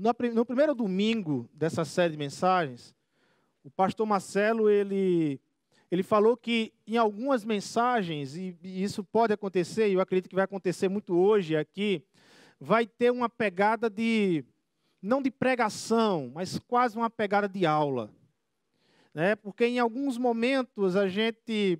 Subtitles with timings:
[0.00, 2.94] No primeiro domingo dessa série de mensagens,
[3.62, 5.38] o pastor Marcelo ele,
[5.90, 10.44] ele falou que em algumas mensagens, e isso pode acontecer, e eu acredito que vai
[10.44, 12.02] acontecer muito hoje aqui,
[12.58, 14.42] vai ter uma pegada de,
[15.02, 18.10] não de pregação, mas quase uma pegada de aula.
[19.12, 19.36] Né?
[19.36, 21.78] Porque em alguns momentos a gente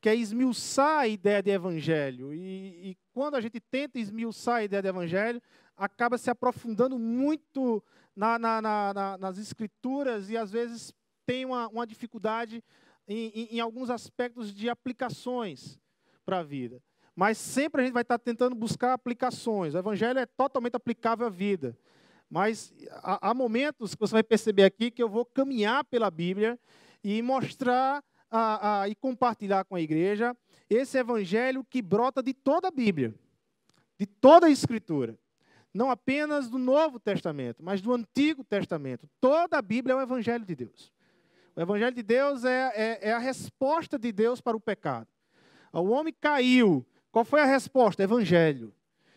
[0.00, 4.80] quer esmiuçar a ideia de evangelho, e, e quando a gente tenta esmiuçar a ideia
[4.80, 5.42] de evangelho,
[5.78, 7.82] acaba se aprofundando muito
[8.14, 10.92] na, na, na, nas escrituras e às vezes
[11.24, 12.62] tem uma, uma dificuldade
[13.06, 15.78] em, em, em, alguns aspectos de aplicações
[16.26, 16.82] para a vida.
[17.14, 19.74] Mas sempre a gente vai estar tentando buscar aplicações.
[19.74, 21.78] O Evangelho é totalmente aplicável à vida.
[22.28, 26.58] Mas há, há momentos que você vai perceber aqui que eu vou caminhar pela Bíblia
[27.02, 30.36] e mostrar a, a, e compartilhar com a igreja
[30.68, 33.14] esse Evangelho que brota de toda a Bíblia,
[33.98, 35.18] de toda a Escritura
[35.72, 39.08] não apenas do Novo Testamento, mas do Antigo Testamento.
[39.20, 40.92] Toda a Bíblia é o Evangelho de Deus.
[41.54, 45.08] O Evangelho de Deus é, é, é a resposta de Deus para o pecado.
[45.72, 46.86] O homem caiu.
[47.10, 48.02] Qual foi a resposta?
[48.02, 48.74] Evangelho.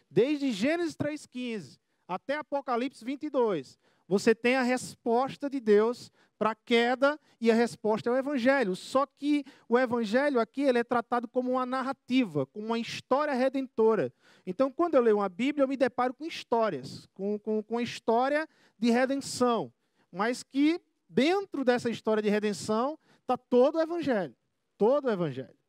[0.10, 3.80] Desde Gênesis 3,15 até Apocalipse 22,
[4.12, 8.76] você tem a resposta de Deus para a queda e a resposta é o Evangelho.
[8.76, 14.14] Só que o Evangelho aqui ele é tratado como uma narrativa, como uma história redentora.
[14.46, 17.82] Então, quando eu leio uma Bíblia, eu me deparo com histórias, com, com, com a
[17.82, 18.46] história
[18.78, 19.72] de redenção,
[20.12, 24.36] mas que dentro dessa história de redenção está todo o Evangelho.
[24.78, 25.61] Todo o Evangelho.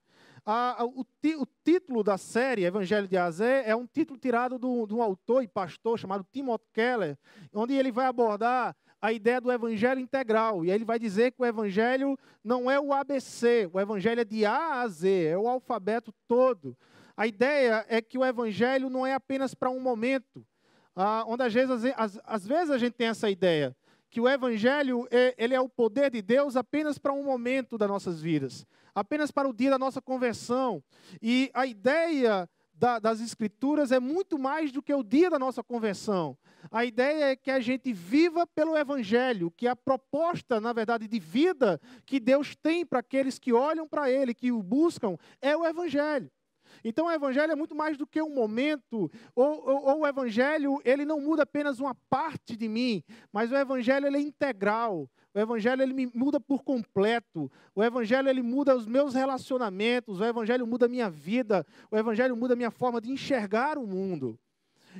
[0.44, 4.58] A, a, o, ti, o, título da série, Evangelho de Azé, é um título tirado
[4.58, 7.16] de um autor e pastor chamado Timothy Keller,
[7.54, 10.64] onde ele vai abordar a ideia do evangelho integral.
[10.64, 14.24] E aí ele vai dizer que o evangelho não é o ABC, o evangelho é
[14.24, 16.76] de A a Z, é o alfabeto todo.
[17.16, 20.44] A ideia é que o evangelho não é apenas para um momento,
[20.94, 23.76] ah, onde às vezes, às, às vezes a gente tem essa ideia
[24.12, 27.88] que o evangelho é, ele é o poder de Deus apenas para um momento das
[27.88, 30.82] nossas vidas, apenas para o dia da nossa conversão.
[31.20, 35.62] E a ideia da, das escrituras é muito mais do que o dia da nossa
[35.62, 36.36] conversão.
[36.70, 41.18] A ideia é que a gente viva pelo evangelho, que a proposta, na verdade, de
[41.18, 45.64] vida que Deus tem para aqueles que olham para ele, que o buscam, é o
[45.64, 46.30] evangelho.
[46.84, 50.80] Então o evangelho é muito mais do que um momento, ou, ou, ou, o evangelho
[50.84, 55.08] ele não muda apenas uma parte de mim, mas o evangelho ele é integral.
[55.34, 57.50] O evangelho ele me muda por completo.
[57.74, 62.36] O evangelho ele muda os meus relacionamentos, o evangelho muda a minha vida, o evangelho
[62.36, 64.38] muda a minha forma de enxergar o mundo.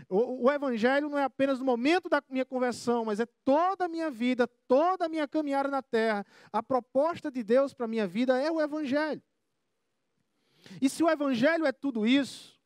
[0.09, 3.88] O, o, evangelho não é apenas no momento da minha conversão, mas é toda a
[3.88, 6.25] minha vida, toda a minha caminhada na terra.
[6.50, 9.22] A proposta de Deus para a minha vida é o evangelho.
[10.81, 12.59] E se o evangelho é tudo isso,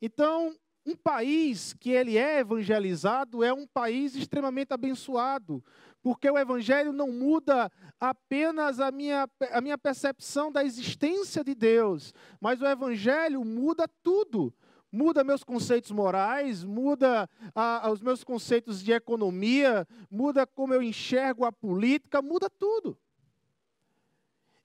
[0.00, 0.54] então
[0.86, 5.62] um país que ele é evangelizado é um país extremamente abençoado,
[6.02, 12.14] porque o evangelho não muda apenas a minha, a minha percepção da existência de Deus,
[12.40, 14.52] mas o evangelho muda tudo.
[14.90, 21.44] Muda meus conceitos morais, muda a, os meus conceitos de economia, muda como eu enxergo
[21.44, 22.96] a política, muda tudo.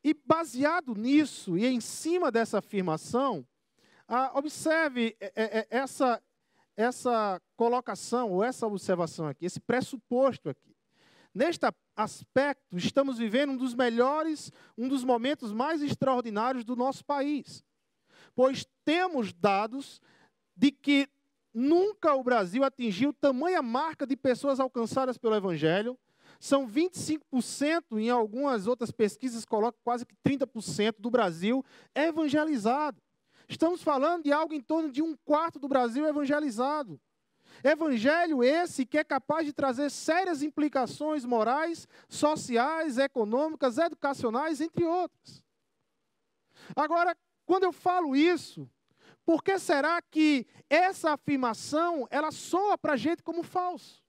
[0.04, 3.48] E baseado nisso e em cima dessa afirmação,
[4.08, 6.22] ah, observe é, é, é, essa,
[6.76, 10.76] essa colocação, ou essa observação aqui, esse pressuposto aqui.
[11.34, 11.66] Neste
[11.96, 17.64] aspecto, estamos vivendo um dos melhores, um dos momentos mais extraordinários do nosso país.
[18.36, 20.02] Pois temos dados
[20.56, 21.08] de que
[21.54, 25.98] nunca o Brasil atingiu tamanha marca de pessoas alcançadas pelo Evangelho,
[26.44, 31.64] são 25%, em algumas outras pesquisas colocam quase que 30% do Brasil
[31.96, 33.02] é evangelizado.
[33.48, 37.00] Estamos falando de algo em torno de um quarto do Brasil evangelizado.
[37.64, 45.42] Evangelho esse que é capaz de trazer sérias implicações morais, sociais, econômicas, educacionais, entre outras.
[46.76, 47.16] Agora,
[47.46, 48.70] quando eu falo isso,
[49.26, 54.03] por que será que essa afirmação ela soa para a gente como falso?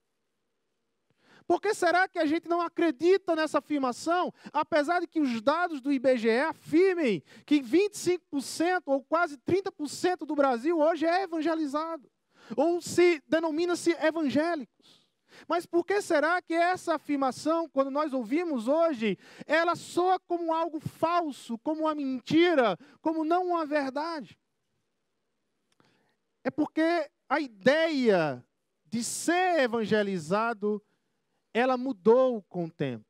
[1.47, 5.81] Por que será que a gente não acredita nessa afirmação, apesar de que os dados
[5.81, 12.11] do IBGE afirmem que 25% ou quase 30% do Brasil hoje é evangelizado,
[12.57, 15.05] ou se denomina-se evangélicos?
[15.49, 20.81] Mas por que será que essa afirmação, quando nós ouvimos hoje, ela soa como algo
[20.81, 24.39] falso, como uma mentira, como não uma verdade?
[26.43, 28.45] É porque a ideia
[28.87, 30.81] de ser evangelizado
[31.55, 33.07] ela mudou com o tempo.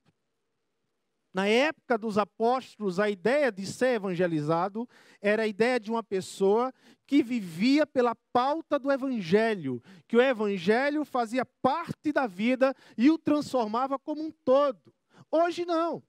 [1.32, 4.88] Na época dos apóstolos, a ideia de ser evangelizado
[5.20, 6.72] era a ideia de uma pessoa
[7.08, 13.18] que vivia pela pauta do evangelho, que o evangelho fazia parte da vida e o
[13.18, 14.94] transformava como um todo.
[15.28, 16.00] Hoje não.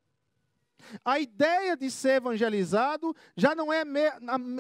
[1.04, 3.82] A ideia de ser evangelizado já não é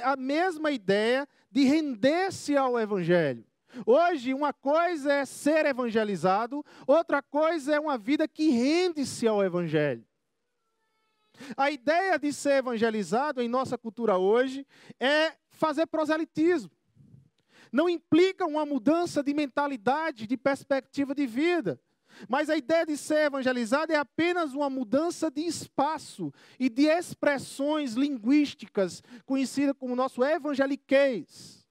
[0.01, 3.45] a mesma ideia de render-se ao evangelho.
[3.86, 10.06] Hoje, uma coisa é ser evangelizado, outra coisa é uma vida que rende-se ao evangelho.
[11.57, 14.66] A ideia de ser evangelizado em nossa cultura hoje
[15.00, 16.72] é fazer proselitismo.
[17.72, 21.80] Não implica uma mudança de mentalidade, de perspectiva de vida.
[22.30, 27.94] Mas a ideia de ser evangelizado é apenas uma mudança de espaço e de expressões
[27.94, 31.64] linguísticas, conhecida como nosso evangeliquez.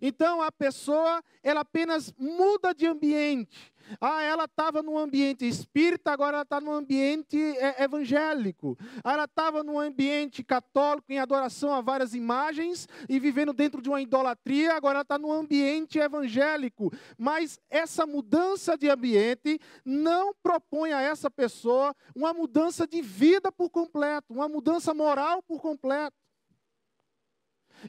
[0.00, 3.72] Então a pessoa, ela apenas muda de ambiente.
[4.00, 8.76] Ah, ela estava no ambiente espírita, agora ela está no ambiente é, evangélico.
[9.04, 13.88] Ah, ela estava no ambiente católico, em adoração a várias imagens e vivendo dentro de
[13.88, 16.92] uma idolatria, agora ela está no ambiente evangélico.
[17.16, 23.70] Mas essa mudança de ambiente não propõe a essa pessoa uma mudança de vida por
[23.70, 26.25] completo, uma mudança moral por completo.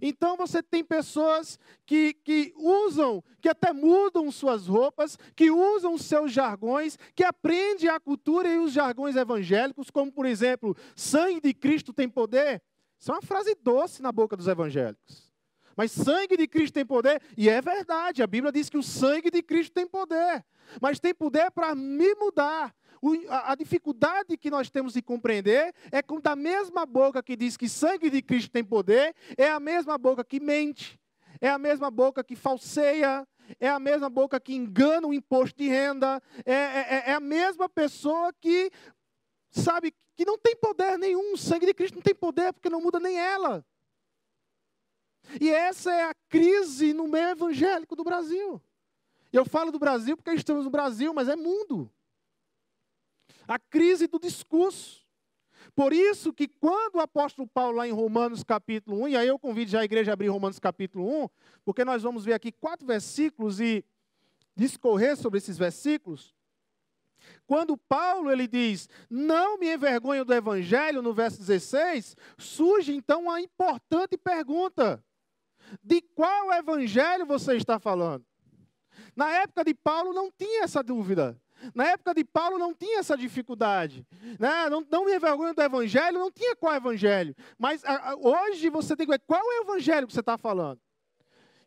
[0.02, 6.32] Então você tem pessoas que, que usam, que até mudam suas roupas, que usam seus
[6.32, 11.94] jargões, que aprendem a cultura e os jargões evangélicos, como por exemplo, sangue de Cristo
[11.94, 12.62] tem poder.
[13.00, 15.28] Isso é uma frase doce na boca dos evangélicos.
[15.76, 19.30] Mas sangue de Cristo tem poder, e é verdade, a Bíblia diz que o sangue
[19.30, 20.44] de Cristo tem poder,
[20.82, 22.76] mas tem poder para me mudar,
[23.30, 27.70] a, dificuldade que nós temos de compreender é que da mesma boca que diz que
[27.70, 31.00] sangue de Cristo tem poder, é a mesma boca que mente,
[31.40, 33.28] é a mesma boca que falseia,
[33.60, 37.70] é a mesma boca que engana o imposto de renda, é, é, é a mesma
[37.70, 38.72] pessoa que
[39.52, 42.82] sabe que não tem poder nenhum, o sangue de Cristo não tem poder porque não
[42.82, 43.66] muda nem ela.
[45.40, 48.62] E essa é a crise no meio evangélico do Brasil.
[49.32, 51.92] Eu falo do Brasil porque estamos no Brasil, mas é mundo
[53.48, 55.06] a crise do discurso.
[55.76, 59.40] Por isso que quando o apóstolo Paulo, lá em Romanos capítulo 1, e aí eu
[59.40, 61.30] convido já a igreja a abrir Romanos capítulo 1,
[61.64, 63.86] porque nós vamos ver aqui quatro versículos e
[64.56, 66.36] discorrer sobre esses versículos.
[67.46, 73.42] Quando Paulo ele diz, não me envergonho do evangelho, no verso 16, surge então uma
[73.42, 75.04] importante pergunta:
[75.84, 78.26] de qual evangelho você está falando?
[79.16, 81.40] Na época de Paulo não tinha essa dúvida.
[81.74, 84.06] Na época de Paulo não tinha essa dificuldade.
[84.40, 84.70] Né?
[84.70, 87.36] Não, não me envergonho do evangelho, não tinha qual evangelho.
[87.58, 90.80] Mas a, a, hoje você tem que qual é o evangelho que você está falando.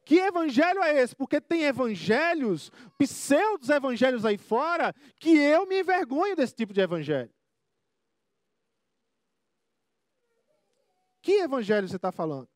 [0.04, 1.14] Que evangelho é esse?
[1.14, 7.30] Porque tem evangelhos, pseudos evangelhos aí fora, que eu me envergonho desse tipo de evangelho.
[11.22, 12.49] Que evangelho você está falando?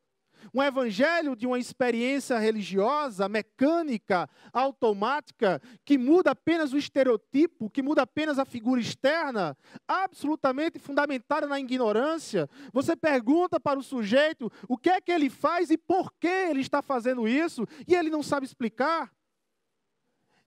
[0.53, 8.03] Um evangelho de uma experiência religiosa, mecânica, automática, que muda apenas o estereotipo, que muda
[8.03, 9.57] apenas a figura externa,
[9.87, 12.49] absolutamente fundamentada na ignorância.
[12.73, 16.61] Você pergunta para o sujeito o que é que ele faz e por que ele
[16.61, 19.11] está fazendo isso, e ele não sabe explicar.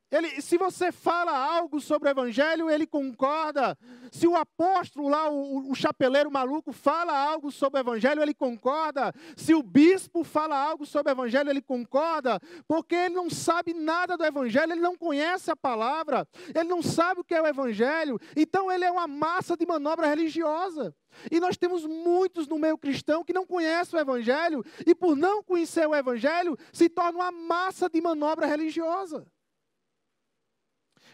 [0.09, 3.77] Ele, se você fala algo sobre o evangelho, ele concorda.
[4.09, 9.13] Se o apóstolo lá, o, o, chapeleiro maluco, fala algo sobre o evangelho, ele concorda.
[9.35, 12.39] Se o bispo fala algo sobre o evangelho, ele concorda.
[12.65, 17.19] Porque ele não sabe nada do evangelho, ele não conhece a palavra, ele não sabe
[17.19, 18.17] o que é o evangelho.
[18.33, 20.95] Então ele é uma massa de manobra religiosa.
[21.29, 25.43] E nós temos muitos no meio cristão que não conhecem o evangelho e por não
[25.43, 29.27] conhecer o evangelho, se torna uma massa de manobra religiosa.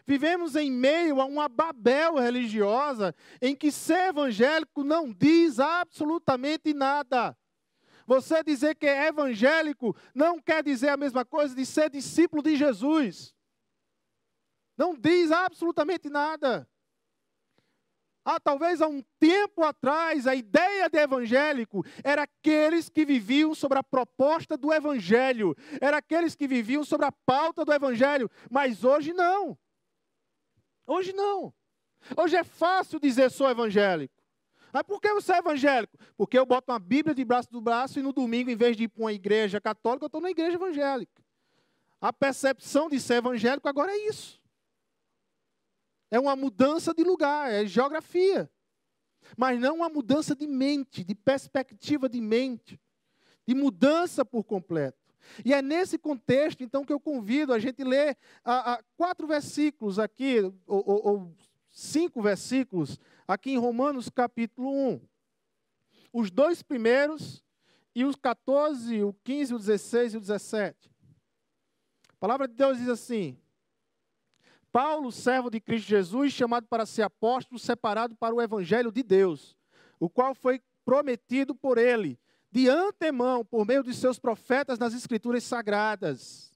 [0.05, 7.38] Vivemos em meio a uma Babel religiosa em que ser evangélico não diz absolutamente nada.
[8.05, 12.57] Você dizer que é evangélico não quer dizer a mesma coisa de ser discípulo de
[12.57, 13.33] Jesus.
[14.77, 16.67] Não diz absolutamente nada.
[18.25, 23.77] Ah, talvez há um tempo atrás, a ideia de evangélico era aqueles que viviam sobre
[23.77, 29.12] a proposta do evangelho, era aqueles que viviam sobre a pauta do evangelho, mas hoje
[29.13, 29.57] não.
[30.86, 31.54] Hoje não.
[32.18, 34.13] Hoje é fácil dizer sou evangélico.
[34.72, 35.98] Mas por que você é evangélico?
[36.18, 38.84] Porque eu boto uma Bíblia de braço do braço e no domingo, em vez de
[38.84, 41.24] ir para uma igreja católica, eu estou na igreja evangélica.
[42.02, 44.42] A percepção de ser evangélico agora é isso.
[46.10, 48.52] É uma mudança de lugar, é geografia.
[49.38, 52.80] Mas não uma mudança de mente, de perspectiva de mente,
[53.48, 55.02] de mudança por completo.
[55.44, 60.00] E é nesse contexto, então, que eu convido a gente ler a, a quatro versículos
[60.00, 61.36] aqui, ou, ou, ou
[61.72, 65.01] cinco versículos aqui em Romanos capítulo 1.
[66.13, 67.44] Os dois primeiros
[67.96, 70.92] e os 14, o 15, o 16 e o 17.
[72.10, 73.38] A palavra de Deus diz assim:
[74.72, 79.56] Paulo, servo de Cristo Jesus, chamado para ser apóstolo, separado para o evangelho de Deus,
[80.00, 82.20] o qual foi prometido por ele,
[82.53, 86.51] de antemão, por meio de seus profetas nas escrituras sagradas.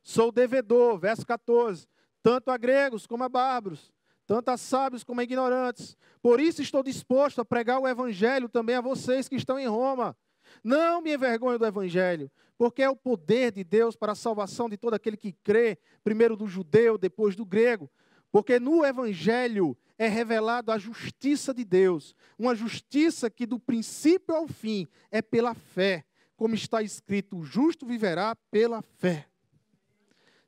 [0.00, 1.88] Sou devedor, verso 14,
[2.22, 3.92] tanto a gregos como a bárbaros,
[4.28, 5.96] tanto a sábios como a ignorantes.
[6.22, 10.16] Por isso estou disposto a pregar o evangelho também a vocês que estão em Roma.
[10.62, 14.76] Não me envergonho do evangelho, porque é o poder de Deus para a salvação de
[14.76, 17.90] todo aquele que crê, primeiro do judeu, depois do grego.
[18.34, 24.48] Porque no evangelho é revelado a justiça de Deus, uma justiça que do princípio ao
[24.48, 29.28] fim é pela fé, como está escrito: o justo viverá pela fé.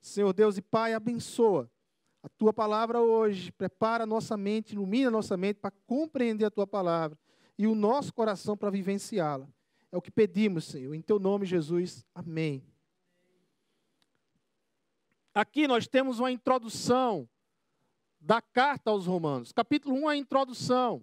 [0.00, 1.70] Senhor Deus e Pai, abençoa
[2.24, 6.50] a tua palavra hoje, prepara a nossa mente, ilumina a nossa mente para compreender a
[6.50, 7.16] tua palavra
[7.56, 9.46] e o nosso coração para vivenciá-la.
[9.92, 12.04] É o que pedimos, Senhor, em teu nome, Jesus.
[12.12, 12.64] Amém.
[15.32, 17.28] Aqui nós temos uma introdução
[18.26, 19.52] da carta aos Romanos.
[19.52, 21.00] Capítulo 1 é a introdução.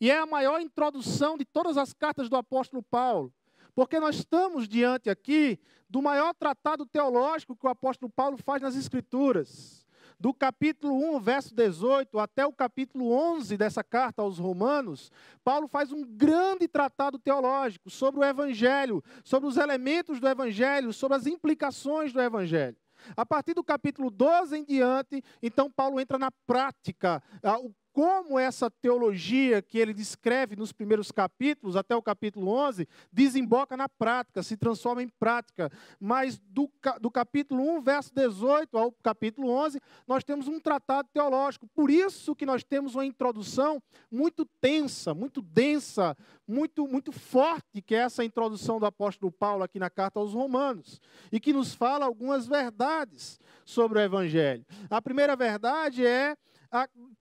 [0.00, 3.34] E é a maior introdução de todas as cartas do apóstolo Paulo.
[3.74, 5.58] Porque nós estamos diante aqui
[5.88, 9.84] do maior tratado teológico que o apóstolo Paulo faz nas Escrituras
[10.18, 15.10] do capítulo 1, verso 18, até o capítulo 11 dessa carta aos Romanos,
[15.42, 21.16] Paulo faz um grande tratado teológico sobre o Evangelho, sobre os elementos do Evangelho, sobre
[21.16, 22.76] as implicações do Evangelho.
[23.16, 27.22] A partir do capítulo 12 em diante, então Paulo entra na prática,
[27.62, 33.76] o como essa teologia que ele descreve nos primeiros capítulos, até o capítulo 11, desemboca
[33.76, 35.70] na prática, se transforma em prática.
[35.98, 36.70] Mas do,
[37.00, 41.66] do capítulo 1, verso 18 ao capítulo 11, nós temos um tratado teológico.
[41.74, 46.16] Por isso que nós temos uma introdução muito tensa, muito densa,
[46.46, 51.00] muito, muito forte, que é essa introdução do apóstolo Paulo aqui na carta aos Romanos,
[51.30, 54.64] e que nos fala algumas verdades sobre o Evangelho.
[54.88, 56.36] A primeira verdade é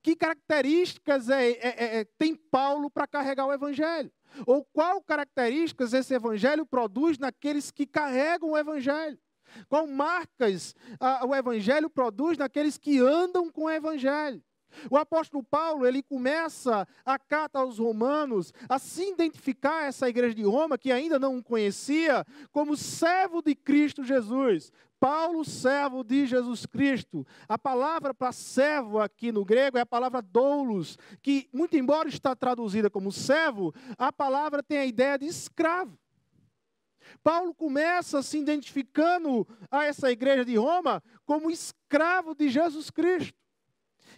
[0.02, 4.12] que características é, é, é, é tem Paulo para carregar o Evangelho?
[4.46, 9.18] Ou qual características esse Evangelho produz naqueles que carregam o Evangelho?
[9.68, 10.76] Qual marcas
[11.28, 14.44] o Evangelho produz naqueles que andam com o Evangelho?
[14.90, 20.44] O apóstolo Paulo, ele começa a carta aos romanos a se identificar essa igreja de
[20.44, 24.72] Roma, que ainda não o conhecia, como servo de Cristo Jesus.
[25.00, 27.26] Paulo, servo de Jesus Cristo.
[27.48, 32.36] A palavra para servo aqui no grego é a palavra doulos, que, muito embora está
[32.36, 35.98] traduzida como servo, a palavra tem a ideia de escravo.
[37.24, 43.38] Paulo começa se identificando a essa igreja de Roma como escravo de Jesus Cristo.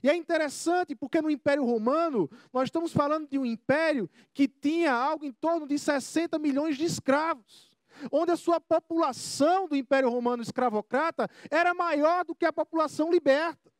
[0.03, 4.91] E é interessante porque no Império Romano, nós estamos falando de um império que tinha
[4.91, 7.71] algo em torno de 60 milhões de escravos
[8.11, 13.71] onde a sua população do Império Romano escravocrata era maior do que a população liberta.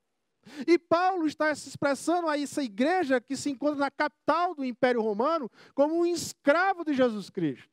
[0.68, 5.02] E Paulo está se expressando a essa igreja que se encontra na capital do Império
[5.02, 7.70] Romano como um escravo de Jesus Cristo.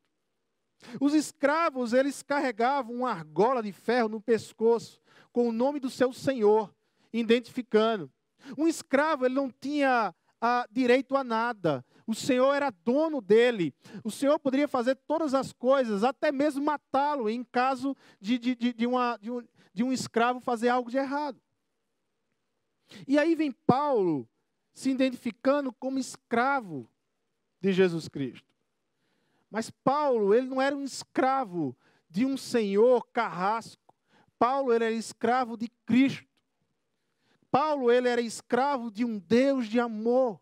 [1.00, 5.00] Os escravos, eles carregavam uma argola de ferro no pescoço
[5.32, 6.72] com o nome do seu senhor,
[7.12, 8.10] identificando.
[8.56, 11.84] Um escravo, ele não tinha a, direito a nada.
[12.06, 13.74] O Senhor era dono dele.
[14.02, 18.72] O Senhor poderia fazer todas as coisas, até mesmo matá-lo, em caso de, de, de,
[18.72, 21.40] de, uma, de, um, de um escravo fazer algo de errado.
[23.06, 24.28] E aí vem Paulo
[24.72, 26.88] se identificando como escravo
[27.60, 28.46] de Jesus Cristo.
[29.50, 31.76] Mas Paulo, ele não era um escravo
[32.08, 33.94] de um senhor carrasco.
[34.38, 36.27] Paulo, ele era escravo de Cristo.
[37.50, 40.40] Paulo, ele era escravo de um Deus de amor.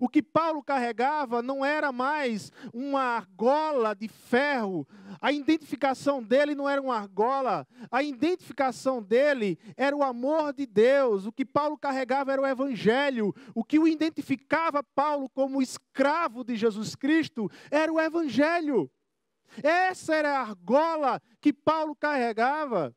[0.00, 4.86] O que Paulo carregava não era mais uma argola de ferro.
[5.20, 7.66] A identificação dele não era uma argola.
[7.90, 11.26] A identificação dele era o amor de Deus.
[11.26, 13.34] O que Paulo carregava era o evangelho.
[13.54, 18.90] O que o identificava Paulo como escravo de Jesus Cristo era o evangelho.
[19.62, 22.94] Essa era a argola que Paulo carregava.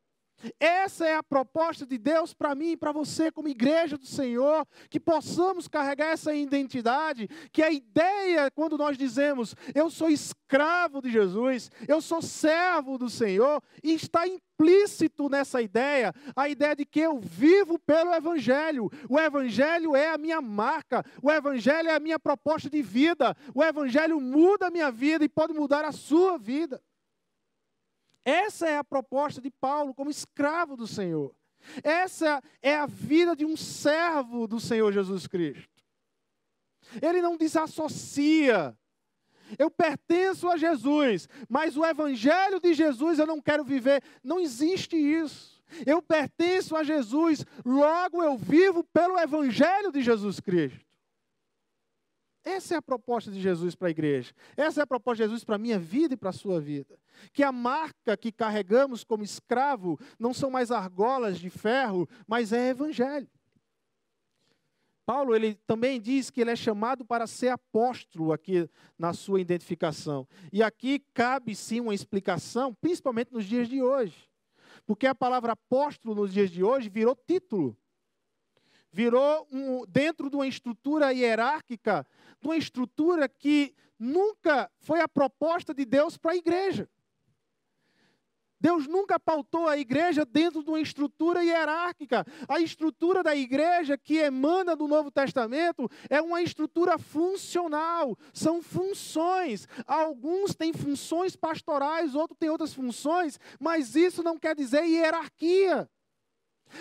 [0.59, 4.65] Essa é a proposta de Deus para mim e para você, como igreja do Senhor,
[4.89, 11.11] que possamos carregar essa identidade, que a ideia, quando nós dizemos, eu sou escravo de
[11.11, 16.99] Jesus, eu sou servo do Senhor, e está implícito nessa ideia, a ideia de que
[16.99, 18.89] eu vivo pelo Evangelho.
[19.09, 23.63] O Evangelho é a minha marca, o Evangelho é a minha proposta de vida, o
[23.63, 26.81] Evangelho muda a minha vida e pode mudar a sua vida.
[28.23, 31.33] Essa é a proposta de Paulo como escravo do Senhor.
[31.83, 35.83] Essa é a vida de um servo do Senhor Jesus Cristo.
[37.01, 38.77] Ele não desassocia.
[39.57, 44.03] Eu pertenço a Jesus, mas o evangelho de Jesus eu não quero viver.
[44.23, 45.59] Não existe isso.
[45.85, 50.88] Eu pertenço a Jesus, logo eu vivo pelo evangelho de Jesus Cristo.
[52.49, 54.33] Essa é a proposta de Jesus para a igreja.
[54.57, 56.97] Essa é a proposta de Jesus para a minha vida e para a sua vida.
[57.31, 62.69] Que a marca que carregamos como escravo não são mais argolas de ferro, mas é
[62.69, 63.29] evangelho.
[65.05, 70.27] Paulo ele também diz que ele é chamado para ser apóstolo aqui na sua identificação.
[70.51, 74.27] E aqui cabe sim uma explicação, principalmente nos dias de hoje.
[74.87, 77.77] Porque a palavra apóstolo nos dias de hoje virou título.
[78.91, 82.05] Virou um, dentro de uma estrutura hierárquica,
[82.39, 86.89] de uma estrutura que nunca foi a proposta de Deus para a igreja.
[88.61, 92.25] Deus nunca pautou a igreja dentro de uma estrutura hierárquica.
[92.47, 99.67] A estrutura da igreja que emana do Novo Testamento é uma estrutura funcional, são funções.
[99.87, 105.89] Alguns têm funções pastorais, outros têm outras funções, mas isso não quer dizer hierarquia.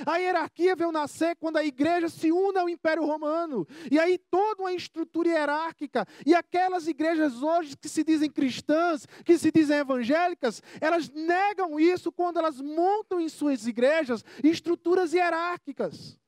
[0.06, 3.66] A hierarquia veio nascer quando a igreja se une ao Império Romano.
[3.90, 6.06] E aí toda uma estrutura hierárquica.
[6.26, 12.12] E aquelas igrejas hoje que se dizem cristãs, que se dizem evangélicas, elas negam isso
[12.12, 16.18] quando elas montam em suas igrejas estruturas hierárquicas.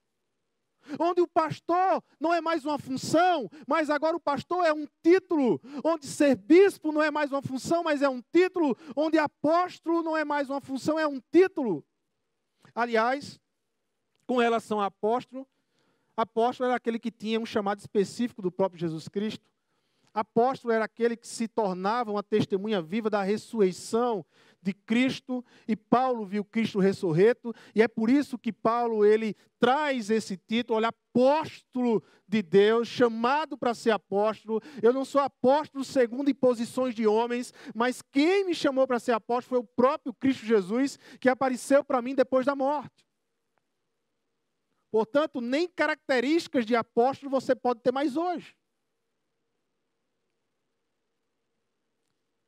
[0.99, 5.61] Onde o pastor não é mais uma função, mas agora o pastor é um título.
[5.85, 8.77] Onde ser bispo não é mais uma função, mas é um título.
[8.97, 11.85] Onde apóstolo não é mais uma função, é um título.
[12.75, 13.39] Aliás,
[14.31, 15.45] com relação a apóstolo,
[16.17, 19.45] apóstolo era aquele que tinha um chamado específico do próprio Jesus Cristo.
[20.15, 24.25] Apóstolo era aquele que se tornava uma testemunha viva da ressurreição
[24.63, 30.11] de Cristo, e Paulo viu Cristo ressurreto, e é por isso que Paulo ele traz
[30.11, 34.63] esse título, olha, apóstolo de Deus, chamado para ser apóstolo.
[34.81, 39.49] Eu não sou apóstolo segundo imposições de homens, mas quem me chamou para ser apóstolo
[39.49, 43.10] foi o próprio Cristo Jesus, que apareceu para mim depois da morte.
[44.91, 48.57] Portanto, nem características de apóstolo você pode ter mais hoje.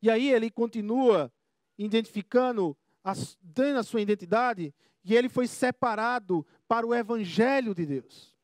[0.02, 1.32] E aí ele continua
[1.78, 2.76] identificando,
[3.40, 4.74] dando a sua identidade,
[5.04, 8.36] e ele foi separado para o Evangelho de Deus.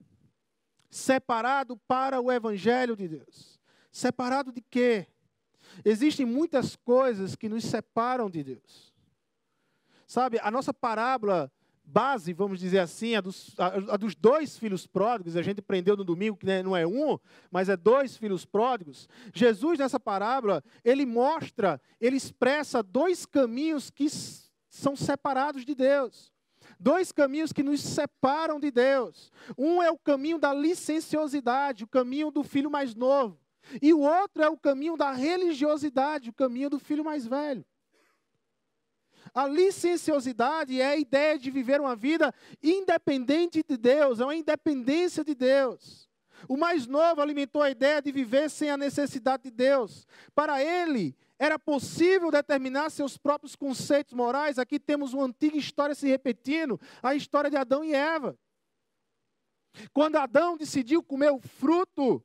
[0.88, 3.61] Separado para o Evangelho de Deus.
[3.90, 5.08] Separado de quê?
[5.84, 8.94] Existem muitas coisas que nos separam de Deus.
[10.06, 11.52] Sabe, a nossa parábola
[11.88, 15.96] base, vamos dizer assim, a dos, a, a dos dois filhos pródigos, a gente aprendeu
[15.96, 17.18] no domingo que né, não é um,
[17.51, 19.09] mas é dois filhos pródigos.
[19.35, 24.07] Jesus, nessa parábola, ele mostra, ele expressa dois caminhos que
[24.68, 26.33] são separados de Deus.
[26.79, 29.33] Dois caminhos que nos separam de Deus.
[29.57, 33.40] Um é o caminho da licenciosidade, o caminho do filho mais novo.
[33.83, 37.64] E o outro é o caminho da religiosidade, o caminho do filho mais velho.
[39.35, 45.25] A licenciosidade é a ideia de viver uma vida independente de Deus, é uma independência
[45.25, 46.09] de Deus.
[46.47, 50.07] O mais novo alimentou a ideia de viver sem a necessidade de Deus.
[50.35, 54.59] Para ele, era possível determinar seus próprios conceitos morais.
[54.59, 58.38] Aqui temos uma antiga história se repetindo, a história de Adão e Eva.
[59.93, 62.23] Quando Adão decidiu comer o fruto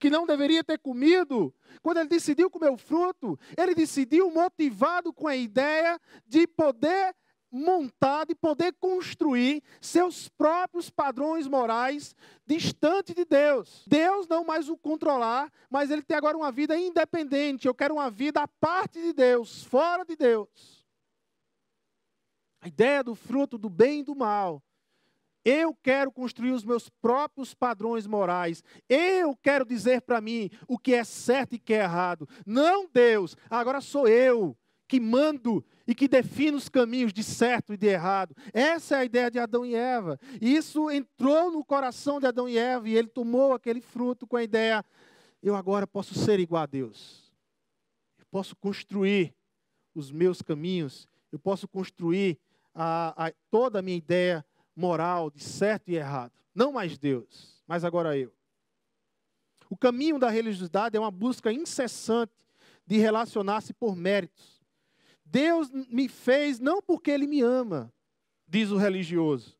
[0.00, 5.28] que não deveria ter comido, quando ele decidiu comer o fruto, ele decidiu motivado com
[5.28, 7.14] a ideia de poder
[7.52, 13.84] montar, de poder construir seus próprios padrões morais distante de Deus.
[13.86, 17.68] Deus não mais o controlar, mas ele tem agora uma vida independente.
[17.68, 20.82] Eu quero uma vida à parte de Deus, fora de Deus.
[22.62, 24.62] A ideia do fruto do bem e do mal
[25.44, 28.62] eu quero construir os meus próprios padrões morais.
[28.88, 32.28] Eu quero dizer para mim o que é certo e o que é errado.
[32.46, 34.56] Não Deus, agora sou eu
[34.90, 38.34] que mando e que defino os caminhos de certo e de errado.
[38.52, 40.18] Essa é a ideia de Adão e Eva.
[40.40, 44.36] E isso entrou no coração de Adão e Eva e ele tomou aquele fruto com
[44.36, 44.84] a ideia:
[45.40, 47.32] eu agora posso ser igual a Deus.
[48.18, 49.32] Eu posso construir
[49.94, 51.06] os meus caminhos.
[51.30, 52.36] Eu posso construir
[52.74, 56.32] a, a, toda a minha ideia moral de certo e errado.
[56.54, 58.32] Não mais Deus, mas agora eu.
[59.68, 62.32] O caminho da religiosidade é uma busca incessante
[62.86, 64.60] de relacionar-se por méritos.
[65.24, 67.92] Deus me fez não porque Ele me ama,
[68.48, 69.56] diz o religioso,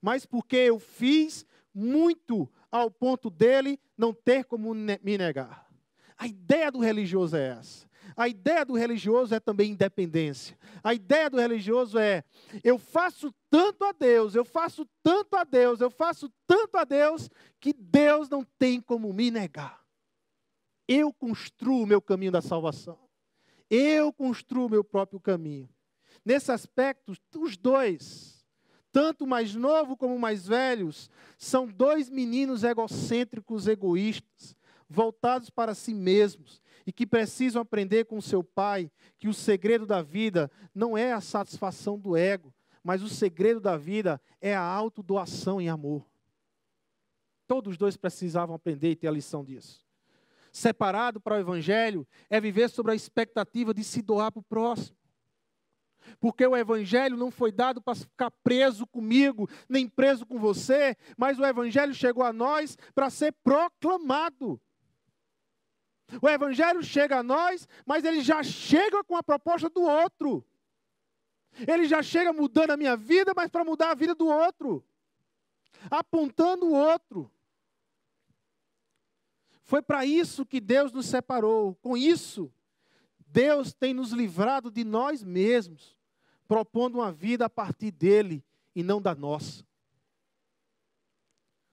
[0.00, 5.68] mas porque eu fiz muito ao ponto dele não ter como me negar.
[6.16, 7.89] A ideia do religioso é essa.
[8.20, 10.58] A ideia do religioso é também independência.
[10.84, 12.22] A ideia do religioso é:
[12.62, 17.30] eu faço tanto a Deus, eu faço tanto a Deus, eu faço tanto a Deus,
[17.58, 19.82] que Deus não tem como me negar.
[20.86, 22.98] Eu construo o meu caminho da salvação.
[23.70, 25.70] Eu construo o meu próprio caminho.
[26.22, 28.44] Nesse aspecto, os dois,
[28.92, 34.54] tanto mais novo como mais velhos, são dois meninos egocêntricos, egoístas,
[34.90, 40.02] voltados para si mesmos e que precisam aprender com seu pai que o segredo da
[40.02, 45.60] vida não é a satisfação do ego, mas o segredo da vida é a autodoação
[45.60, 46.04] em amor.
[47.46, 49.86] Todos os dois precisavam aprender e ter a lição disso.
[50.50, 54.96] Separado para o evangelho é viver sobre a expectativa de se doar para o próximo.
[56.18, 61.38] Porque o Evangelho não foi dado para ficar preso comigo, nem preso com você, mas
[61.38, 64.60] o Evangelho chegou a nós para ser proclamado.
[66.20, 70.44] O Evangelho chega a nós, mas ele já chega com a proposta do outro.
[71.66, 74.84] Ele já chega mudando a minha vida, mas para mudar a vida do outro,
[75.90, 77.30] apontando o outro.
[79.62, 81.74] Foi para isso que Deus nos separou.
[81.76, 82.52] Com isso,
[83.26, 85.96] Deus tem nos livrado de nós mesmos,
[86.48, 88.44] propondo uma vida a partir dele
[88.74, 89.64] e não da nossa.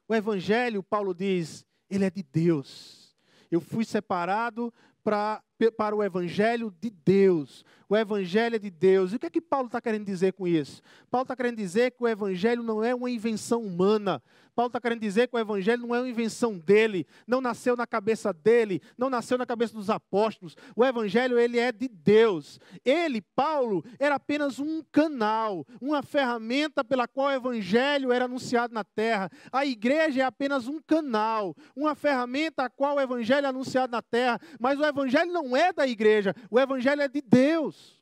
[0.07, 3.06] O Evangelho, Paulo diz, ele é de Deus.
[3.51, 5.41] Eu fui separado pra,
[5.77, 7.65] para o Evangelho de Deus.
[7.89, 9.11] O Evangelho é de Deus.
[9.11, 10.81] E o que é que Paulo está querendo dizer com isso?
[11.09, 14.21] Paulo está querendo dizer que o Evangelho não é uma invenção humana.
[14.57, 17.85] Paulo está querendo dizer que o Evangelho não é uma invenção dele, não nasceu na
[17.85, 20.55] cabeça dele, não nasceu na cabeça dos apóstolos.
[20.75, 22.59] O Evangelho, ele é de Deus.
[22.83, 28.83] Ele, Paulo, era apenas um canal, uma ferramenta pela qual o Evangelho era anunciado na
[28.83, 29.29] terra.
[29.51, 34.01] A igreja é apenas um canal, uma ferramenta a qual o Evangelho é anunciado na
[34.01, 34.39] terra.
[34.59, 38.01] Mas o Evangelho não é da igreja, o Evangelho é de Deus.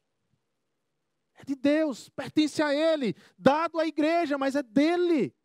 [1.38, 5.36] É de Deus, pertence a Ele, dado à igreja, mas é dele.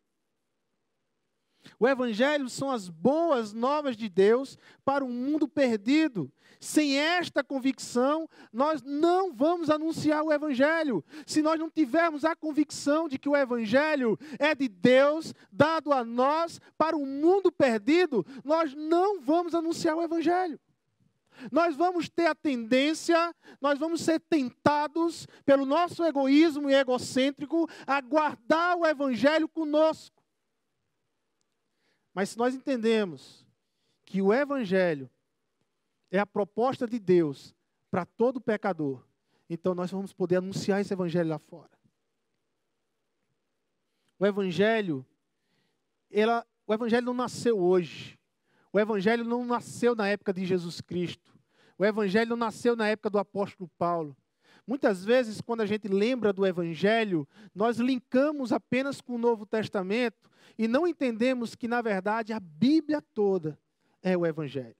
[1.78, 6.32] O Evangelho são as boas novas de Deus para um mundo perdido.
[6.58, 11.02] Sem esta convicção, nós não vamos anunciar o Evangelho.
[11.26, 16.04] Se nós não tivermos a convicção de que o Evangelho é de Deus, dado a
[16.04, 20.60] nós para um mundo perdido, nós não vamos anunciar o Evangelho.
[21.50, 28.00] Nós vamos ter a tendência, nós vamos ser tentados pelo nosso egoísmo e egocêntrico a
[28.00, 30.22] guardar o Evangelho conosco.
[32.12, 33.46] Mas se nós entendemos
[34.04, 35.08] que o Evangelho
[36.10, 37.54] é a proposta de Deus
[37.90, 39.04] para todo pecador,
[39.48, 41.70] então nós vamos poder anunciar esse Evangelho lá fora.
[44.18, 45.06] O Evangelho,
[46.10, 48.19] ela, o Evangelho não nasceu hoje.
[48.72, 51.34] O Evangelho não nasceu na época de Jesus Cristo.
[51.78, 54.16] O Evangelho não nasceu na época do apóstolo Paulo.
[54.66, 60.30] Muitas vezes, quando a gente lembra do Evangelho, nós linkamos apenas com o Novo Testamento
[60.56, 63.58] e não entendemos que, na verdade, a Bíblia toda
[64.02, 64.76] é o Evangelho.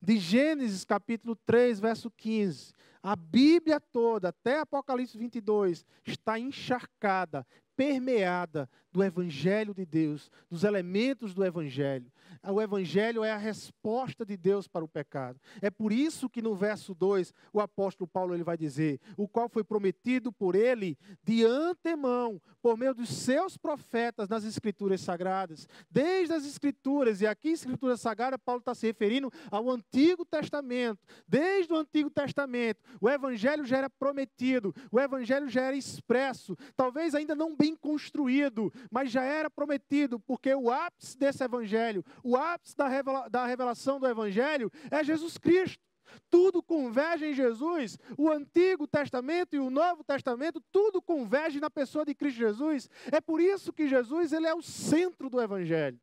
[0.00, 8.68] De Gênesis capítulo 3, verso 15, a Bíblia toda, até Apocalipse 22, está encharcada, permeada
[8.92, 12.10] do Evangelho de Deus, dos elementos do Evangelho.
[12.48, 15.40] O Evangelho é a resposta de Deus para o pecado.
[15.60, 19.48] É por isso que no verso 2 o apóstolo Paulo ele vai dizer: o qual
[19.48, 25.68] foi prometido por ele de antemão, por meio dos seus profetas nas Escrituras Sagradas.
[25.90, 30.98] Desde as Escrituras, e aqui Escritura Sagrada, Paulo está se referindo ao Antigo Testamento.
[31.26, 37.14] Desde o Antigo Testamento, o Evangelho já era prometido, o Evangelho já era expresso, talvez
[37.14, 42.76] ainda não bem construído, mas já era prometido, porque o ápice desse evangelho, o ápice
[42.76, 45.84] da, revela, da revelação do evangelho é Jesus Cristo.
[46.30, 47.98] Tudo converge em Jesus.
[48.16, 52.88] O Antigo Testamento e o Novo Testamento, tudo converge na pessoa de Cristo Jesus.
[53.10, 56.00] É por isso que Jesus ele é o centro do Evangelho.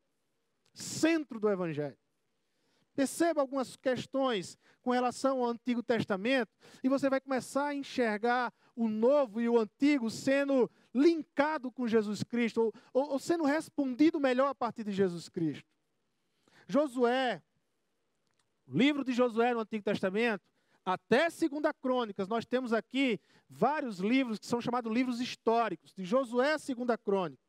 [0.73, 1.97] Centro do Evangelho.
[2.95, 6.51] Perceba algumas questões com relação ao Antigo Testamento
[6.83, 12.23] e você vai começar a enxergar o Novo e o Antigo sendo linkado com Jesus
[12.23, 15.72] Cristo, ou, ou, ou sendo respondido melhor a partir de Jesus Cristo.
[16.67, 17.41] Josué,
[18.67, 20.43] livro de Josué no Antigo Testamento,
[20.85, 26.53] até Segunda Crônicas, nós temos aqui vários livros que são chamados livros históricos, de Josué
[26.53, 27.41] a Segunda Crônica.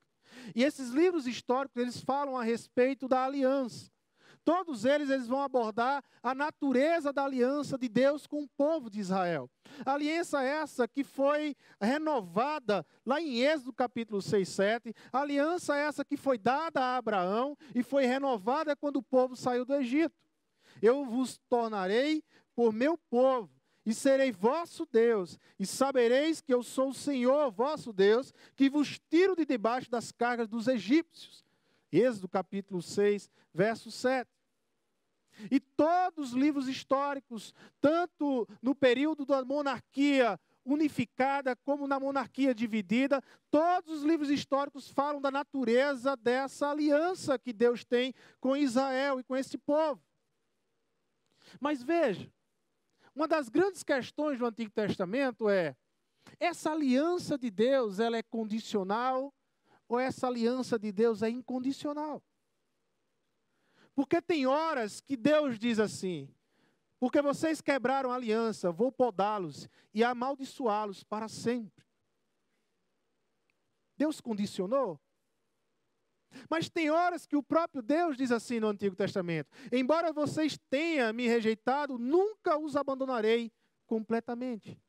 [0.54, 3.90] E esses livros históricos, eles falam a respeito da aliança.
[4.44, 9.00] Todos eles, eles vão abordar a natureza da aliança de Deus com o povo de
[9.00, 9.50] Israel.
[9.86, 14.94] Aliança essa que foi renovada lá em Êxodo capítulo 6, 7.
[15.10, 19.74] Aliança essa que foi dada a Abraão e foi renovada quando o povo saiu do
[19.74, 20.14] Egito.
[20.82, 22.22] Eu vos tornarei
[22.54, 23.50] por meu povo
[23.86, 28.98] e serei vosso Deus, e sabereis que eu sou o Senhor vosso Deus, que vos
[29.10, 31.43] tiro de debaixo das cargas dos egípcios.
[31.98, 34.28] Êxodo capítulo 6, verso 7.
[35.50, 43.22] E todos os livros históricos, tanto no período da monarquia unificada como na monarquia dividida,
[43.50, 49.24] todos os livros históricos falam da natureza dessa aliança que Deus tem com Israel e
[49.24, 50.02] com esse povo.
[51.60, 52.32] Mas veja,
[53.14, 55.76] uma das grandes questões do Antigo Testamento é:
[56.40, 59.32] essa aliança de Deus, ela é condicional
[59.88, 62.22] ou essa aliança de Deus é incondicional?
[63.94, 66.28] Porque tem horas que Deus diz assim:
[66.98, 71.84] porque vocês quebraram a aliança, vou podá-los e amaldiçoá-los para sempre.
[73.96, 74.98] Deus condicionou?
[76.48, 81.12] Mas tem horas que o próprio Deus diz assim no Antigo Testamento: Embora vocês tenham
[81.12, 83.52] me rejeitado, nunca os abandonarei
[83.86, 84.80] completamente.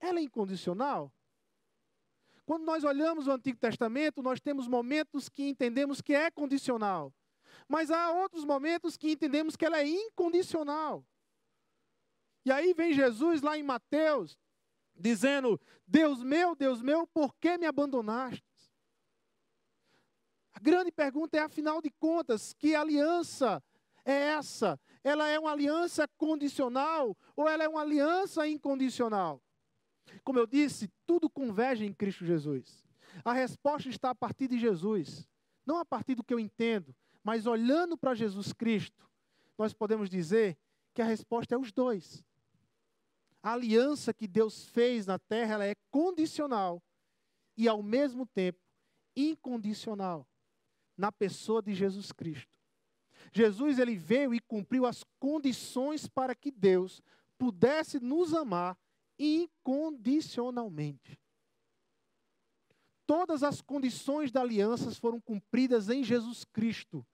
[0.00, 1.12] Ela é incondicional?
[2.52, 7.10] Quando nós olhamos o Antigo Testamento, nós temos momentos que entendemos que é condicional.
[7.66, 11.02] Mas há outros momentos que entendemos que ela é incondicional.
[12.44, 14.38] E aí vem Jesus lá em Mateus,
[14.94, 18.44] dizendo: Deus meu, Deus meu, por que me abandonaste?
[20.52, 23.64] A grande pergunta é, afinal de contas, que aliança
[24.04, 24.78] é essa?
[25.02, 29.40] Ela é uma aliança condicional ou ela é uma aliança incondicional?
[30.24, 32.84] Como eu disse, tudo converge em Cristo Jesus.
[33.24, 35.28] A resposta está a partir de Jesus,
[35.66, 39.08] não a partir do que eu entendo, mas olhando para Jesus Cristo,
[39.56, 40.58] nós podemos dizer
[40.94, 42.24] que a resposta é os dois.
[43.42, 46.82] A aliança que Deus fez na terra, ela é condicional
[47.56, 48.58] e ao mesmo tempo
[49.16, 50.26] incondicional
[50.96, 52.52] na pessoa de Jesus Cristo.
[53.32, 57.00] Jesus ele veio e cumpriu as condições para que Deus
[57.38, 58.76] pudesse nos amar
[59.22, 61.18] incondicionalmente.
[63.06, 67.06] Todas as condições da aliança foram cumpridas em Jesus Cristo.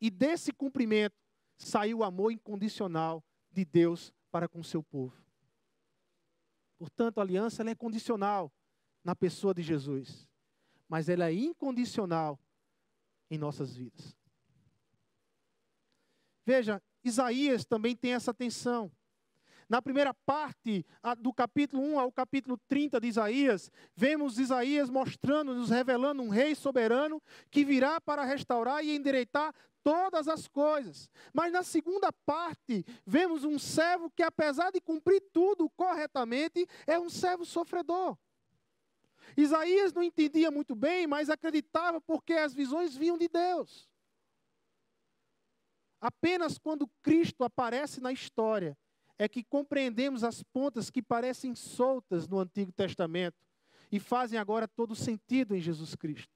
[0.00, 1.16] E desse cumprimento
[1.58, 5.20] saiu o amor incondicional de Deus para com seu povo.
[6.78, 8.50] Portanto, a aliança é condicional
[9.04, 10.26] na pessoa de Jesus,
[10.88, 12.40] mas ela é incondicional
[13.30, 14.16] em nossas vidas.
[16.46, 18.90] Veja, Isaías também tem essa tensão.
[19.70, 20.84] Na primeira parte
[21.20, 26.56] do capítulo 1 ao capítulo 30 de Isaías, vemos Isaías mostrando, nos revelando um rei
[26.56, 29.54] soberano que virá para restaurar e endireitar
[29.84, 31.08] todas as coisas.
[31.32, 37.08] Mas na segunda parte, vemos um servo que, apesar de cumprir tudo corretamente, é um
[37.08, 38.18] servo sofredor.
[39.36, 43.88] Isaías não entendia muito bem, mas acreditava porque as visões vinham de Deus.
[46.00, 48.76] Apenas quando Cristo aparece na história
[49.20, 53.36] é que compreendemos as pontas que parecem soltas no Antigo Testamento
[53.92, 56.32] e fazem agora todo sentido em Jesus Cristo.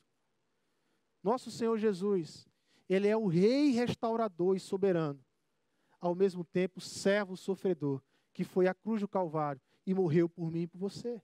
[1.22, 2.46] Nosso Senhor Jesus,
[2.86, 5.18] Ele é o Rei restaurador e soberano,
[5.98, 8.02] ao mesmo tempo servo sofredor,
[8.34, 11.22] que foi à cruz do Calvário e morreu por mim e por você.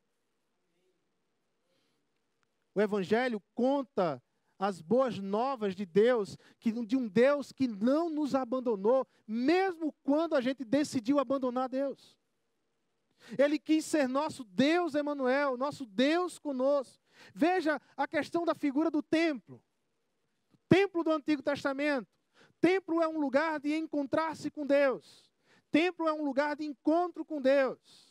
[2.75, 4.23] O Evangelho conta
[4.61, 10.35] as boas novas de Deus, que, de um Deus que não nos abandonou, mesmo quando
[10.35, 12.15] a gente decidiu abandonar Deus.
[13.39, 17.03] Ele quis ser nosso Deus Emanuel, nosso Deus conosco.
[17.35, 19.63] Veja a questão da figura do templo.
[20.69, 22.09] Templo do Antigo Testamento.
[22.61, 25.33] Templo é um lugar de encontrar-se com Deus.
[25.71, 28.10] Templo é um lugar de encontro com Deus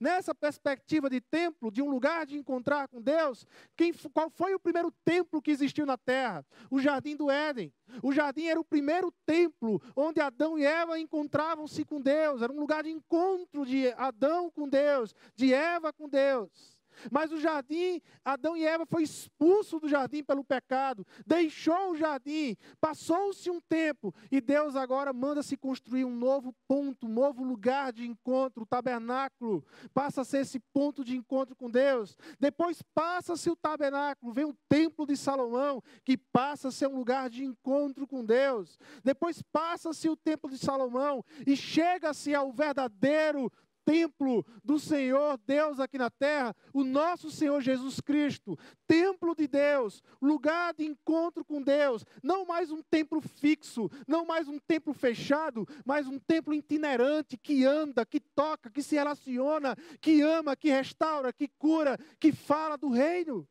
[0.00, 4.58] nessa perspectiva de templo, de um lugar de encontrar com Deus, quem, qual foi o
[4.58, 6.44] primeiro templo que existiu na terra?
[6.70, 7.72] O jardim do Éden.
[8.02, 12.40] O jardim era o primeiro templo onde Adão e Eva encontravam-se com Deus.
[12.40, 16.69] Era um lugar de encontro de Adão com Deus, de Eva com Deus.
[17.10, 22.56] Mas o jardim, Adão e Eva foi expulso do jardim pelo pecado, deixou o jardim,
[22.80, 27.92] passou-se um tempo e Deus agora manda se construir um novo ponto, um novo lugar
[27.92, 32.16] de encontro, o tabernáculo, passa a ser esse ponto de encontro com Deus.
[32.38, 37.30] Depois passa-se o tabernáculo, vem o templo de Salomão, que passa a ser um lugar
[37.30, 38.78] de encontro com Deus.
[39.04, 43.50] Depois passa-se o templo de Salomão e chega-se ao verdadeiro
[43.90, 50.00] templo do Senhor Deus aqui na terra, o nosso Senhor Jesus Cristo, templo de Deus,
[50.22, 55.66] lugar de encontro com Deus, não mais um templo fixo, não mais um templo fechado,
[55.84, 61.32] mas um templo itinerante que anda, que toca, que se relaciona, que ama, que restaura,
[61.32, 63.48] que cura, que fala do reino.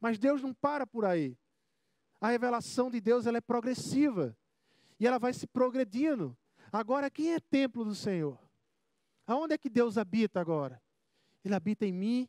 [0.00, 1.38] Mas Deus não para por aí.
[2.20, 4.36] A revelação de Deus ela é progressiva
[4.98, 6.36] e ela vai se progredindo.
[6.72, 8.38] Agora, quem é templo do Senhor?
[9.26, 10.80] Aonde é que Deus habita agora?
[11.44, 12.28] Ele habita em mim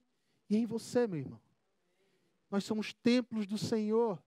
[0.50, 1.42] e em você, meu irmão.
[2.50, 4.22] Nós somos templos do Senhor.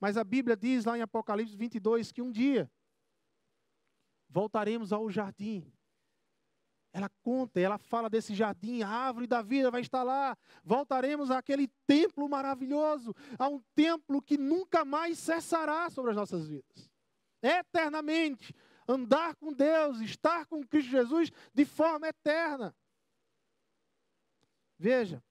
[0.00, 2.70] Mas a Bíblia diz lá em Apocalipse 22 que um dia
[4.28, 5.72] voltaremos ao jardim.
[6.92, 10.36] Ela conta, ela fala desse jardim, a árvore da vida vai estar lá.
[10.62, 16.93] Voltaremos àquele templo maravilhoso, a um templo que nunca mais cessará sobre as nossas vidas.
[17.44, 18.54] Eternamente,
[18.88, 22.74] andar com Deus, estar com Cristo Jesus de forma eterna.
[24.78, 25.22] Veja,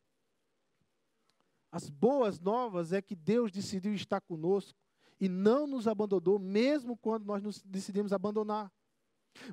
[1.71, 4.77] as boas novas é que Deus decidiu estar conosco
[5.19, 8.71] e não nos abandonou, mesmo quando nós nos decidimos abandonar.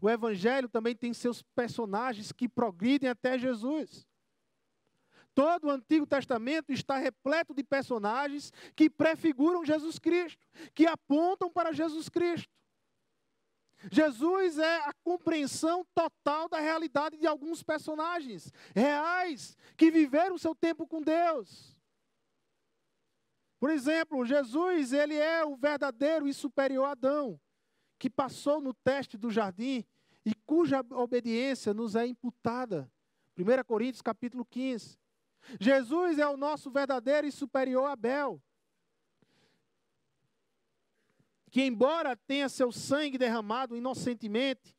[0.02, 4.06] O Evangelho também tem seus personagens que progridem até Jesus.
[5.34, 11.72] Todo o Antigo Testamento está repleto de personagens que prefiguram Jesus Cristo, que apontam para
[11.72, 12.50] Jesus Cristo.
[13.90, 20.86] Jesus é a compreensão total da realidade de alguns personagens reais que viveram seu tempo
[20.86, 21.74] com Deus.
[23.58, 27.40] Por exemplo, Jesus, ele é o verdadeiro e superior Adão,
[27.98, 29.84] que passou no teste do jardim
[30.24, 32.90] e cuja obediência nos é imputada.
[33.38, 34.99] 1 Coríntios capítulo 15.
[35.60, 38.40] Jesus é o nosso verdadeiro e superior Abel,
[41.50, 44.76] que embora tenha seu sangue derramado inocentemente,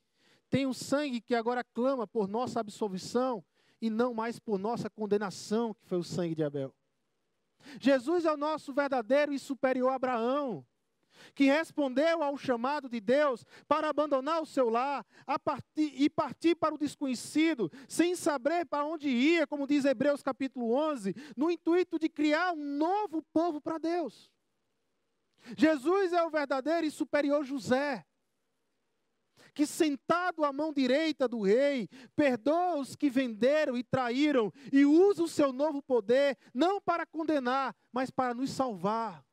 [0.50, 3.43] tem o sangue que agora clama por nossa absolvição
[3.82, 6.74] e não mais por nossa condenação, que foi o sangue de Abel.
[7.80, 10.65] Jesus é o nosso verdadeiro e superior Abraão,
[11.34, 15.05] que respondeu ao chamado de Deus para abandonar o seu lar
[15.43, 20.71] partir, e partir para o desconhecido, sem saber para onde ia, como diz Hebreus capítulo
[20.73, 24.31] 11, no intuito de criar um novo povo para Deus.
[25.57, 28.05] Jesus é o verdadeiro e superior José,
[29.53, 35.23] que sentado à mão direita do rei, perdoa os que venderam e traíram e usa
[35.23, 39.25] o seu novo poder não para condenar, mas para nos salvar.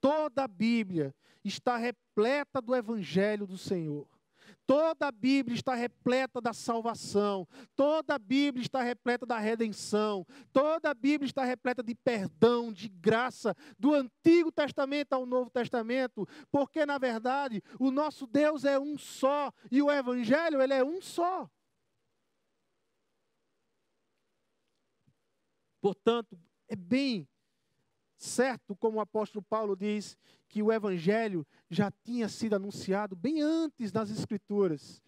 [0.00, 4.08] Toda a Bíblia está repleta do evangelho do Senhor.
[4.66, 10.90] Toda a Bíblia está repleta da salvação, toda a Bíblia está repleta da redenção, toda
[10.90, 16.86] a Bíblia está repleta de perdão, de graça, do Antigo Testamento ao Novo Testamento, porque
[16.86, 21.50] na verdade o nosso Deus é um só e o Evangelho ele é um só.
[25.80, 27.26] Portanto, é bem
[28.20, 33.90] certo, como o apóstolo Paulo diz, que o evangelho já tinha sido anunciado bem antes
[33.90, 35.02] das escrituras.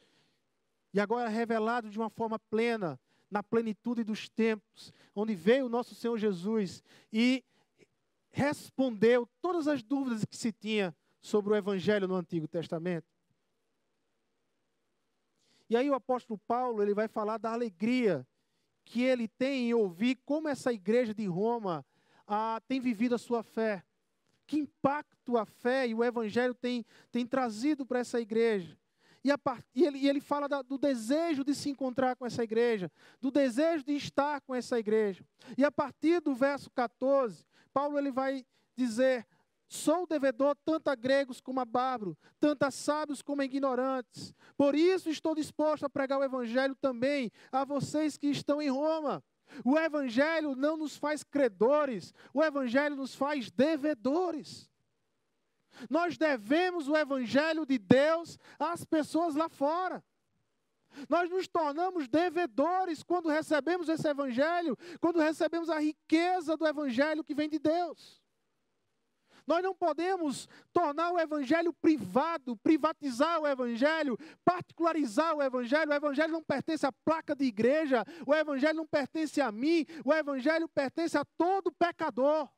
[0.95, 2.99] E agora revelado de uma forma plena,
[3.31, 7.45] na plenitude dos tempos, onde veio o nosso Senhor Jesus e
[8.31, 13.07] respondeu todas as dúvidas que se tinha sobre o evangelho no Antigo Testamento.
[15.69, 18.27] E aí o apóstolo Paulo, ele vai falar da alegria
[18.85, 21.85] que ele tem em ouvir como essa igreja de Roma
[22.27, 23.83] ah, tem vivido a sua fé.
[24.47, 28.77] Que impacto a fé e o Evangelho tem, tem trazido para essa igreja.
[29.25, 29.39] E, a,
[29.75, 33.31] e, ele, e ele, fala da, do desejo de se encontrar com essa igreja, do
[33.31, 35.25] desejo de estar com essa igreja.
[35.57, 38.45] E a partir do verso 14, Paulo ele vai
[38.77, 39.25] dizer:
[39.69, 44.35] Sou devedor tanto a gregos como a bárbaros, tanto a sábios como a ignorantes.
[44.57, 49.25] Por isso estou disposto a pregar o evangelho também a vocês que estão em Roma.
[49.65, 54.71] O Evangelho não nos faz credores, o Evangelho nos faz devedores.
[55.89, 60.03] Nós devemos o Evangelho de Deus às pessoas lá fora.
[61.09, 67.35] Nós nos tornamos devedores quando recebemos esse Evangelho, quando recebemos a riqueza do Evangelho que
[67.35, 68.22] vem de Deus.
[69.53, 75.91] Nós não podemos tornar o evangelho privado, privatizar o evangelho, particularizar o evangelho.
[75.91, 80.15] O evangelho não pertence à placa de igreja, o evangelho não pertence a mim, o
[80.15, 82.49] evangelho pertence a todo pecador.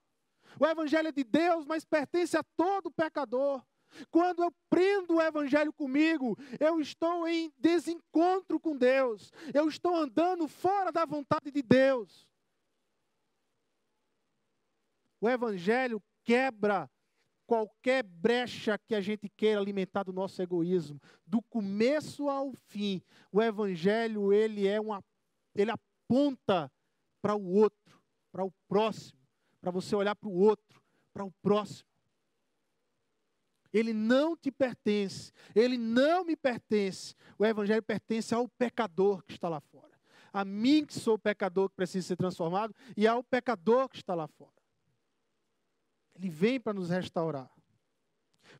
[0.60, 3.60] O evangelho é de Deus, mas pertence a todo pecador.
[4.08, 9.32] Quando eu prendo o evangelho comigo, eu estou em desencontro com Deus.
[9.52, 12.24] Eu estou andando fora da vontade de Deus.
[15.20, 16.90] O evangelho quebra
[17.46, 23.02] qualquer brecha que a gente queira alimentar do nosso egoísmo, do começo ao fim.
[23.30, 25.04] O evangelho ele é uma
[25.54, 26.72] ele aponta
[27.22, 29.18] para o outro, para o próximo,
[29.60, 30.82] para você olhar para o outro,
[31.12, 31.88] para o próximo.
[33.72, 37.14] Ele não te pertence, ele não me pertence.
[37.38, 39.94] O evangelho pertence ao pecador que está lá fora.
[40.32, 44.26] A mim que sou pecador que precisa ser transformado e ao pecador que está lá
[44.26, 44.53] fora.
[46.14, 47.50] Ele vem para nos restaurar.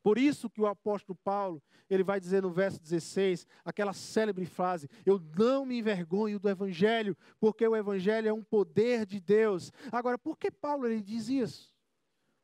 [0.02, 4.88] Por isso que o apóstolo Paulo, ele vai dizer no verso 16, aquela célebre frase:
[5.06, 9.72] "Eu não me envergonho do evangelho, porque o evangelho é um poder de Deus".
[9.92, 11.74] Agora, por que Paulo ele diz isso?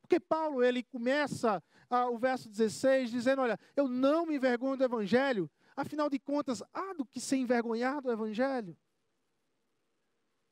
[0.00, 4.82] Porque Paulo ele começa ah, o verso 16 dizendo, olha, eu não me envergonho do
[4.82, 8.76] evangelho, afinal de contas, há do que se envergonhar do evangelho.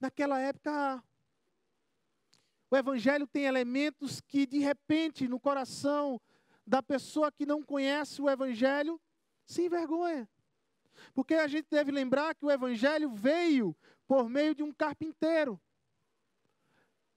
[0.00, 1.02] Naquela época,
[2.70, 6.20] o evangelho tem elementos que de repente no coração
[6.68, 9.00] da pessoa que não conhece o Evangelho
[9.46, 10.28] se envergonha.
[11.14, 13.74] Porque a gente deve lembrar que o Evangelho veio
[14.06, 15.58] por meio de um carpinteiro.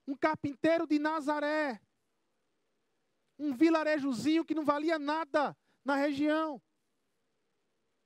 [0.07, 1.81] Um carpinteiro de Nazaré.
[3.37, 6.61] Um vilarejozinho que não valia nada na região.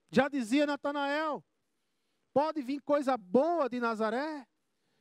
[0.10, 1.43] Já dizia Natanael:
[2.34, 4.48] pode vir coisa boa de Nazaré?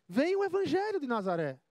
[0.07, 1.64] Vem o Evangelho de Nazaré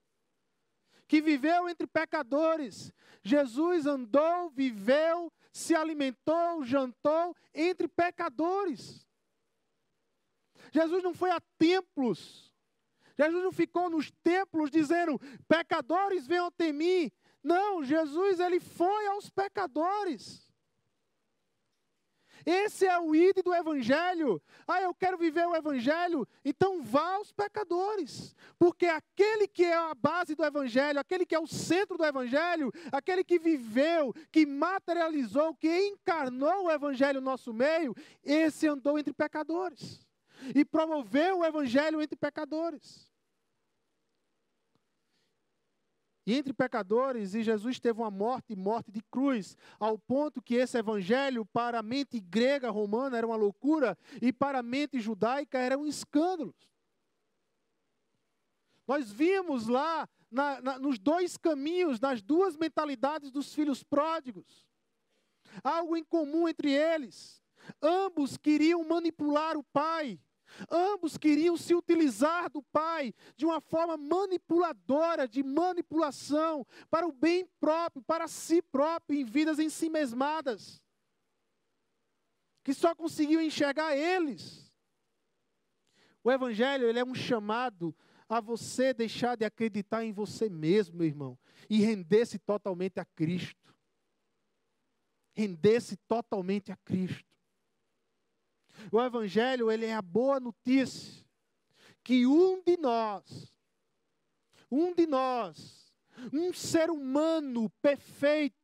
[1.07, 2.91] que viveu entre pecadores.
[3.23, 9.07] Jesus andou, viveu, se alimentou, jantou entre pecadores.
[10.71, 12.51] Jesus não foi a templos.
[13.17, 17.11] Jesus não ficou nos templos dizendo: "Pecadores venham até mim".
[17.43, 20.42] Não, Jesus ele foi aos pecadores.
[22.45, 24.41] Esse é o ide do Evangelho.
[24.67, 28.35] Ah, eu quero viver o Evangelho, então vá aos pecadores.
[28.57, 32.71] Porque aquele que é a base do Evangelho, aquele que é o centro do Evangelho,
[32.91, 39.13] aquele que viveu, que materializou, que encarnou o Evangelho no nosso meio, esse andou entre
[39.13, 40.05] pecadores.
[40.53, 43.12] E promoveu o Evangelho entre pecadores.
[46.25, 50.77] E entre pecadores, e Jesus teve uma morte, morte de cruz, ao ponto que esse
[50.77, 55.77] evangelho, para a mente grega romana, era uma loucura, e para a mente judaica era
[55.77, 56.55] um escândalo.
[58.87, 64.67] Nós vimos lá, na, na, nos dois caminhos, nas duas mentalidades dos filhos pródigos,
[65.63, 67.41] algo em comum entre eles.
[67.81, 70.19] Ambos queriam manipular o pai,
[70.69, 77.47] Ambos queriam se utilizar do pai de uma forma manipuladora, de manipulação, para o bem
[77.59, 80.83] próprio, para si próprio, em vidas em si mesmadas,
[82.63, 84.71] que só conseguiam enxergar eles.
[86.23, 87.95] O Evangelho ele é um chamado
[88.29, 91.37] a você deixar de acreditar em você mesmo, meu irmão,
[91.69, 93.75] e render-se totalmente a Cristo.
[95.35, 97.32] Render-se totalmente a Cristo.
[98.91, 101.23] O evangelho, ele é a boa notícia
[102.03, 103.53] que um de nós,
[104.69, 105.93] um de nós,
[106.31, 108.55] um ser humano perfeito,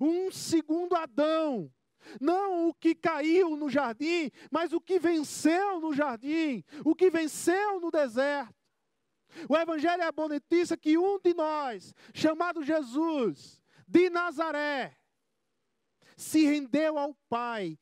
[0.00, 1.72] um segundo Adão,
[2.20, 7.80] não o que caiu no jardim, mas o que venceu no jardim, o que venceu
[7.80, 8.54] no deserto.
[9.48, 14.96] O Evangelho é a boa notícia que um de nós, chamado Jesus, de Nazaré,
[16.16, 17.78] se rendeu ao Pai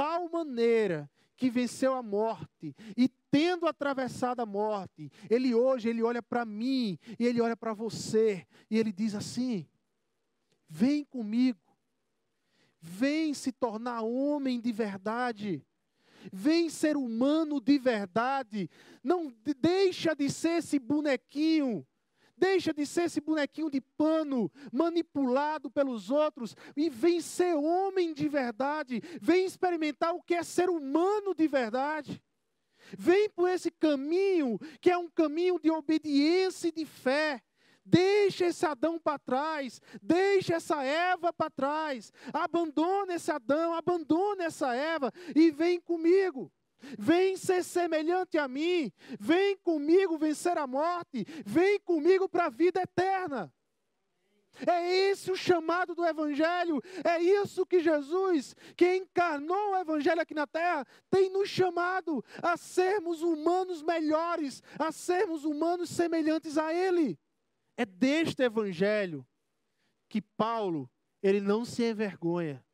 [0.00, 6.22] tal maneira que venceu a morte e tendo atravessado a morte, ele hoje ele olha
[6.22, 9.68] para mim e ele olha para você e ele diz assim:
[10.66, 11.60] Vem comigo.
[12.80, 15.62] Vem se tornar homem de verdade.
[16.32, 18.70] Vem ser humano de verdade.
[19.04, 19.30] Não
[19.60, 21.86] deixa de ser esse bonequinho
[22.40, 28.30] Deixa de ser esse bonequinho de pano manipulado pelos outros e vem ser homem de
[28.30, 29.02] verdade.
[29.20, 32.22] Vem experimentar o que é ser humano de verdade.
[32.96, 37.42] Vem por esse caminho que é um caminho de obediência e de fé.
[37.84, 44.74] Deixa esse Adão para trás, deixa essa Eva para trás, abandona esse Adão, abandona essa
[44.74, 46.50] Eva e vem comigo.
[46.98, 48.92] Vem ser semelhante a mim.
[49.18, 51.24] Vem comigo vencer a morte.
[51.44, 53.52] Vem comigo para a vida eterna.
[54.66, 56.82] É esse o chamado do Evangelho.
[57.04, 62.56] É isso que Jesus, que encarnou o Evangelho aqui na terra, tem nos chamado a
[62.56, 67.18] sermos humanos melhores, a sermos humanos semelhantes a Ele.
[67.76, 69.26] É deste Evangelho
[70.08, 70.90] que Paulo,
[71.22, 72.64] ele não se envergonha.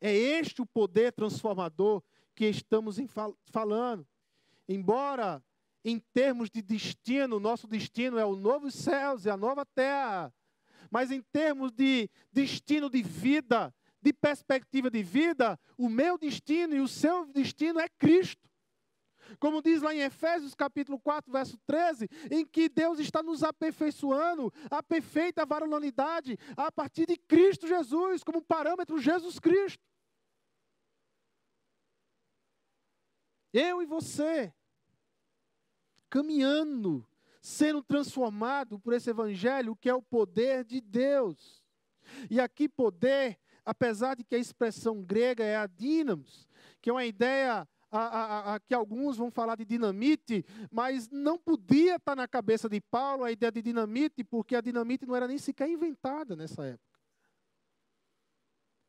[0.00, 2.02] É este o poder transformador
[2.40, 4.08] que estamos fal falando.
[4.66, 5.44] Embora,
[5.84, 10.32] em termos de destino, nosso destino é o novo céus e a nova terra.
[10.90, 16.80] Mas em termos de destino de vida, de perspectiva de vida, o meu destino e
[16.80, 18.48] o seu destino é Cristo.
[19.38, 24.50] Como diz lá em Efésios capítulo 4, verso 13, em que Deus está nos aperfeiçoando
[24.70, 29.84] a perfeita varonilidade a partir de Cristo Jesus, como parâmetro Jesus Cristo.
[33.52, 34.52] Eu e você,
[36.08, 37.06] caminhando,
[37.40, 41.62] sendo transformado por esse evangelho que é o poder de Deus.
[42.30, 46.48] E aqui poder, apesar de que a expressão grega é a dínamos,
[46.80, 51.36] que é uma ideia a, a, a, que alguns vão falar de dinamite, mas não
[51.36, 55.26] podia estar na cabeça de Paulo a ideia de dinamite, porque a dinamite não era
[55.26, 56.89] nem sequer inventada nessa época.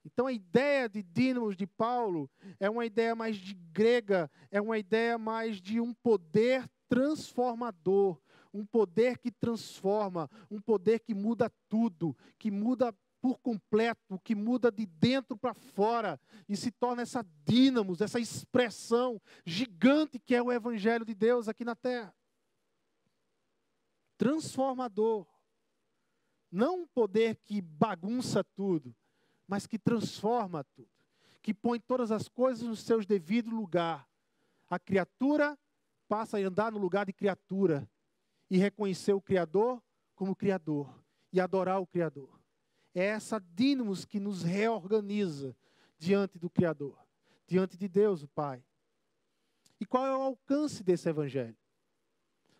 [0.03, 2.29] Então a ideia de dínamos de Paulo
[2.59, 8.19] é uma ideia mais de grega, é uma ideia mais de um poder transformador,
[8.53, 14.71] um poder que transforma, um poder que muda tudo, que muda por completo, que muda
[14.71, 20.51] de dentro para fora e se torna essa dínamos, essa expressão gigante que é o
[20.51, 22.13] evangelho de Deus aqui na terra.
[24.17, 25.27] Transformador.
[26.51, 28.93] Não um poder que bagunça tudo,
[29.51, 30.87] mas que transforma tudo,
[31.41, 34.07] que põe todas as coisas no seu devido lugar.
[34.69, 35.59] A criatura
[36.07, 37.85] passa a andar no lugar de criatura
[38.49, 39.83] e reconhecer o Criador
[40.15, 40.89] como Criador
[41.33, 42.39] e adorar o Criador.
[42.95, 45.53] É essa dínamos que nos reorganiza
[45.97, 46.97] diante do Criador,
[47.45, 48.63] diante de Deus, o Pai.
[49.81, 51.57] E qual é o alcance desse Evangelho?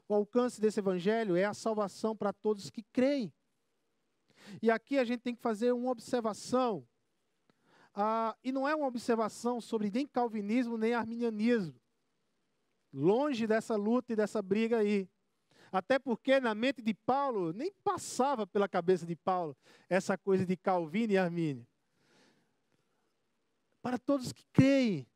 [0.09, 3.31] O alcance desse Evangelho é a salvação para todos que creem.
[4.61, 6.87] E aqui a gente tem que fazer uma observação,
[7.93, 11.75] ah, e não é uma observação sobre nem calvinismo nem arminianismo.
[12.93, 15.09] Longe dessa luta e dessa briga aí.
[15.71, 19.55] Até porque na mente de Paulo, nem passava pela cabeça de Paulo
[19.89, 21.65] essa coisa de Calvino e Armínio.
[23.81, 25.07] Para todos que creem.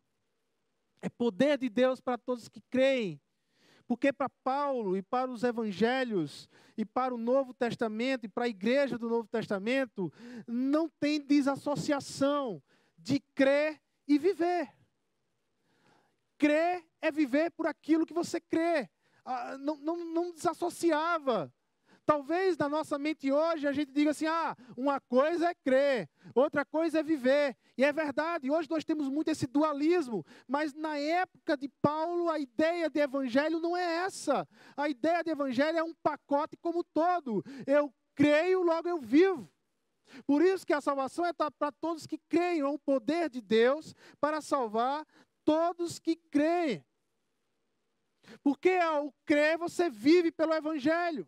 [1.01, 3.21] É poder de Deus para todos que creem.
[3.87, 8.49] Porque para Paulo e para os evangelhos e para o Novo Testamento e para a
[8.49, 10.11] igreja do Novo Testamento,
[10.47, 12.61] não tem desassociação
[12.97, 14.71] de crer e viver.
[16.37, 18.89] Crer é viver por aquilo que você crê.
[19.23, 21.53] Ah, não, não, não desassociava.
[22.05, 26.63] Talvez na nossa mente hoje a gente diga assim: ah, uma coisa é crer, outra
[26.63, 27.57] coisa é viver.
[27.75, 32.37] E é verdade, hoje nós temos muito esse dualismo, mas na época de Paulo a
[32.37, 34.47] ideia de evangelho não é essa.
[34.77, 37.43] A ideia de evangelho é um pacote como todo.
[37.65, 39.49] Eu creio, logo eu vivo.
[40.27, 43.95] Por isso que a salvação é para todos que creem, é um poder de Deus
[44.21, 45.05] para salvar
[45.43, 46.85] todos que creem.
[48.43, 51.27] Porque ao crer você vive pelo evangelho.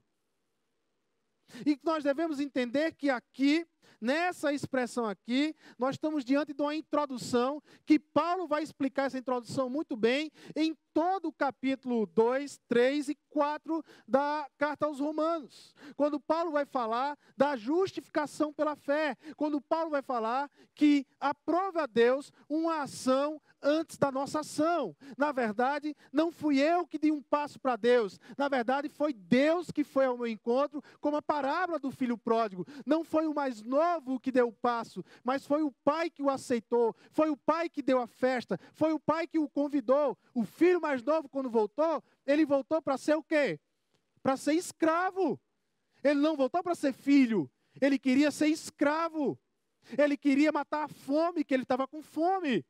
[1.66, 3.66] E nós devemos entender que aqui,
[4.00, 9.70] nessa expressão aqui, nós estamos diante de uma introdução, que Paulo vai explicar essa introdução
[9.70, 15.74] muito bem em todo o capítulo 2, 3 e 4 da carta aos Romanos.
[15.96, 21.88] Quando Paulo vai falar da justificação pela fé, quando Paulo vai falar que aprova a
[21.88, 24.96] Deus uma ação antes da nossa ação.
[25.18, 28.20] Na verdade, não fui eu que dei um passo para Deus.
[28.38, 32.66] Na verdade, foi Deus que foi ao meu encontro, como a parábola do filho pródigo.
[32.86, 36.30] Não foi o mais novo que deu o passo, mas foi o pai que o
[36.30, 40.18] aceitou, foi o pai que deu a festa, foi o pai que o convidou.
[40.34, 43.60] O filho mais novo, quando voltou, ele voltou para ser o quê?
[44.22, 45.40] Para ser escravo.
[46.04, 47.50] Ele não voltou para ser filho,
[47.82, 49.38] ele queria ser escravo.
[49.98, 52.66] Ele queria matar a fome, que ele estava com fome.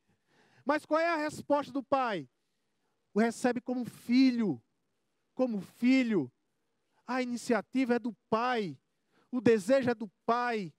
[0.67, 2.27] Mas qual é a resposta do pai?
[3.13, 4.61] O recebe como filho.
[5.33, 6.29] Como filho.
[7.07, 8.77] A iniciativa é do pai.
[9.31, 10.73] O desejo é do pai.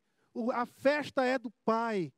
[0.53, 2.13] a festa é do pai.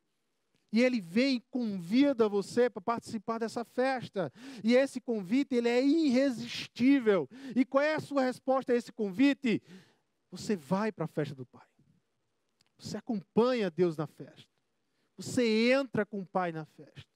[0.72, 4.32] E ele vem e convida você para participar dessa festa.
[4.64, 7.28] E esse convite, ele é irresistível.
[7.54, 9.62] E qual é a sua resposta a esse convite?
[10.32, 11.68] Você vai para a festa do pai.
[12.80, 14.50] Você acompanha Deus na festa.
[15.16, 17.09] Você entra com o pai na festa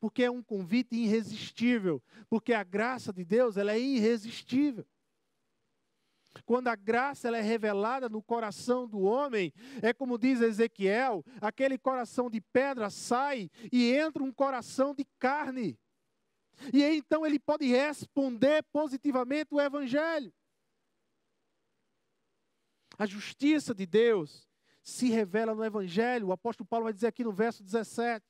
[0.00, 4.86] porque é um convite irresistível, porque a graça de Deus ela é irresistível.
[6.44, 11.76] Quando a graça ela é revelada no coração do homem, é como diz Ezequiel, aquele
[11.76, 15.78] coração de pedra sai e entra um coração de carne.
[16.72, 20.32] E aí, então ele pode responder positivamente o evangelho.
[22.98, 24.48] A justiça de Deus
[24.82, 26.28] se revela no evangelho.
[26.28, 28.24] O apóstolo Paulo vai dizer aqui no verso 17.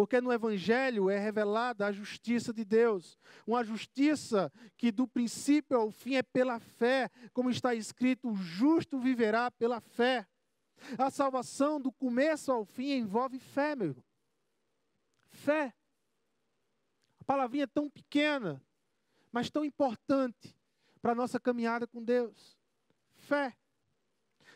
[0.00, 3.18] Porque no Evangelho é revelada a justiça de Deus.
[3.46, 7.10] Uma justiça que do princípio ao fim é pela fé.
[7.34, 10.26] Como está escrito, o justo viverá pela fé.
[10.96, 14.04] A salvação do começo ao fim envolve fé, meu irmão.
[15.28, 15.74] Fé.
[17.20, 18.64] A palavrinha é tão pequena,
[19.30, 20.56] mas tão importante
[21.02, 22.58] para a nossa caminhada com Deus.
[23.16, 23.54] Fé.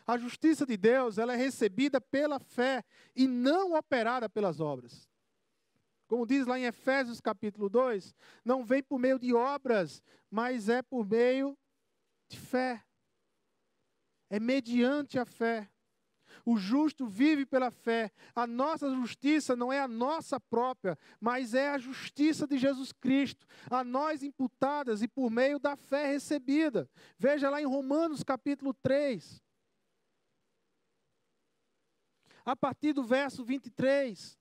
[0.07, 2.83] A justiça de Deus, ela é recebida pela fé
[3.15, 5.07] e não operada pelas obras.
[6.07, 10.81] Como diz lá em Efésios capítulo 2, não vem por meio de obras, mas é
[10.81, 11.57] por meio
[12.29, 12.83] de fé.
[14.29, 15.69] É mediante a fé.
[16.45, 18.11] O justo vive pela fé.
[18.35, 23.47] A nossa justiça não é a nossa própria, mas é a justiça de Jesus Cristo,
[23.69, 26.89] a nós imputadas e por meio da fé recebida.
[27.17, 29.41] Veja lá em Romanos capítulo 3.
[32.45, 34.37] A partir do verso 23.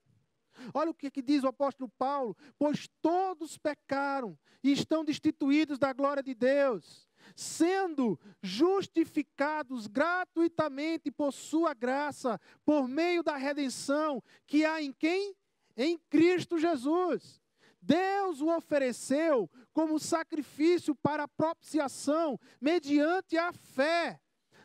[0.72, 5.92] Olha o que, que, diz o apóstolo Paulo: pois todos pecaram e estão destituídos da
[5.92, 14.82] glória de Deus, sendo justificados gratuitamente por sua graça, por meio da redenção que há
[14.82, 15.34] em quem?
[15.76, 17.42] Em Cristo Jesus.
[17.84, 24.18] Deus o ofereceu como sacrifício para a propiciação, mediante a fé.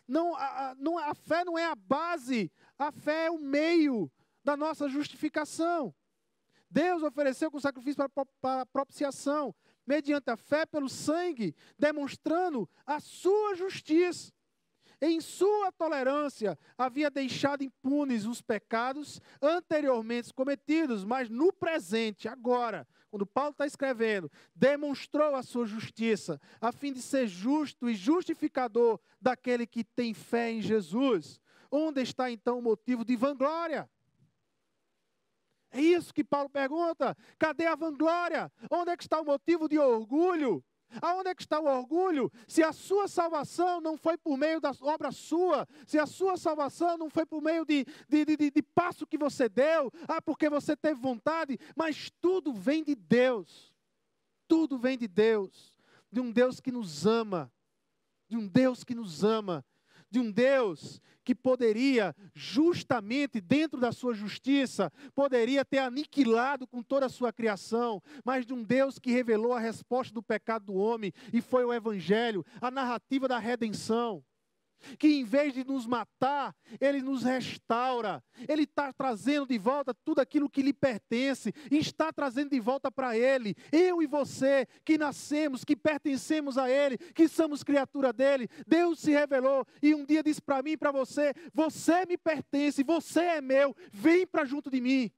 [0.08, 4.10] Não, a, não, a fé não é a base, a fé é o meio
[4.44, 5.94] da nossa justificação.
[6.70, 8.04] Deus ofereceu com sacrifício
[8.42, 9.54] para, propiciação,
[9.86, 14.32] mediante a fé pelo sangue, demonstrando a sua justiça.
[15.02, 23.26] Em sua tolerância, havia deixado impunes os pecados anteriormente cometidos, mas no presente, agora, quando
[23.26, 29.66] Paulo está escrevendo, demonstrou a sua justiça, a fim de ser justo e justificador daquele
[29.66, 31.40] que tem fé em Jesus.
[31.72, 33.90] Onde está então o motivo de vanglória?
[35.72, 37.16] É isso que Paulo pergunta.
[37.38, 38.52] Cadê a vanglória?
[38.72, 40.64] Onde é que está o motivo de orgulho?
[41.02, 42.32] Aonde é que está o orgulho?
[42.48, 46.98] Se a sua salvação não foi por meio da obra sua, se a sua salvação
[46.98, 50.76] não foi por meio de, de, de, de passo que você deu, ah, porque você
[50.76, 53.72] teve vontade, mas tudo vem de Deus.
[54.48, 55.76] Tudo vem de Deus.
[56.12, 57.52] De um Deus que nos ama.
[58.28, 59.64] De um Deus que nos ama
[60.10, 67.06] de um Deus que poderia, justamente dentro da sua justiça, poderia ter aniquilado com toda
[67.06, 71.14] a sua criação, mas de um Deus que revelou a resposta do pecado do homem
[71.32, 74.24] e foi o Evangelho, a narrativa da redenção
[74.98, 78.24] que em vez de nos matar, Ele nos restaura.
[78.48, 83.18] Ele está trazendo de volta tudo aquilo que lhe pertence, está trazendo de volta para
[83.18, 83.56] Ele.
[83.72, 89.12] Eu e você, que nascemos, que pertencemos a Ele, que somos criatura dele, Deus se
[89.12, 93.42] revelou e um dia disse para mim e para você: Você me pertence, você é
[93.42, 95.12] meu, vem para junto de mim.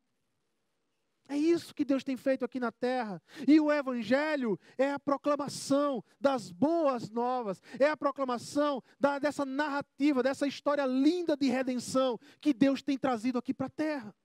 [1.28, 3.22] É isso que Deus tem feito aqui na terra.
[3.47, 10.22] E o Evangelho é a proclamação das boas novas, é a proclamação da, dessa narrativa,
[10.22, 14.15] dessa história linda de redenção que Deus tem trazido aqui para a terra.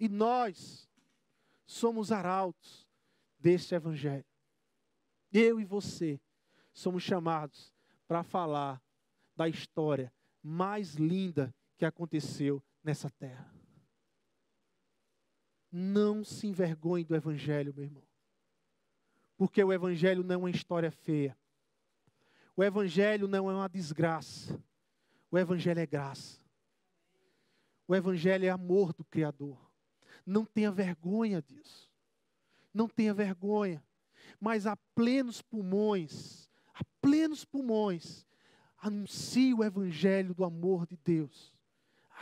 [0.00, 0.88] E nós
[1.66, 2.88] somos arautos
[3.38, 4.24] deste Evangelho.
[5.32, 6.20] Eu e você
[6.72, 7.74] somos chamados
[8.06, 8.82] para falar
[9.36, 13.57] da história mais linda que aconteceu nessa terra.
[15.70, 18.02] Não se envergonhe do Evangelho, meu irmão.
[19.36, 21.36] Porque o Evangelho não é uma história feia.
[22.56, 24.60] O Evangelho não é uma desgraça.
[25.30, 26.40] O Evangelho é graça.
[27.86, 29.58] O Evangelho é amor do Criador.
[30.26, 31.90] Não tenha vergonha disso.
[32.74, 33.82] Não tenha vergonha.
[34.40, 38.26] Mas a plenos pulmões, a plenos pulmões,
[38.76, 41.54] anuncie o Evangelho do amor de Deus.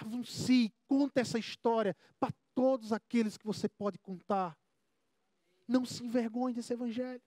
[0.01, 4.57] Anuncie, conta essa história para todos aqueles que você pode contar.
[5.69, 7.23] Não se envergonhe desse evangelho.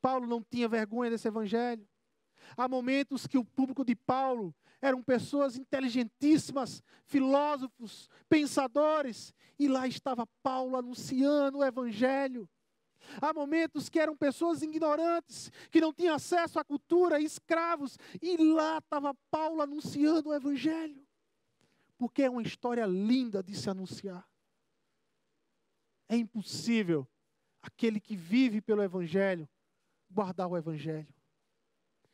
[0.00, 1.86] Paulo não tinha vergonha desse evangelho.
[2.56, 10.26] Há momentos que o público de Paulo eram pessoas inteligentíssimas, filósofos, pensadores, e lá estava
[10.42, 12.48] Paulo anunciando o evangelho.
[13.20, 18.78] Há momentos que eram pessoas ignorantes, que não tinham acesso à cultura, escravos, e lá
[18.78, 21.03] estava Paulo anunciando o evangelho
[21.96, 24.28] porque é uma história linda de se anunciar.
[26.08, 27.06] É impossível
[27.62, 29.48] aquele que vive pelo Evangelho
[30.10, 31.12] guardar o Evangelho.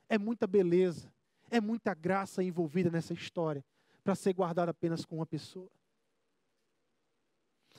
[0.09, 1.13] É muita beleza,
[1.51, 3.65] é muita graça envolvida nessa história
[4.03, 5.71] para ser guardada apenas com uma pessoa.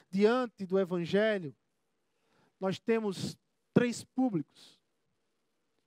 [0.10, 1.56] Diante do Evangelho,
[2.60, 3.38] nós temos
[3.74, 4.80] três públicos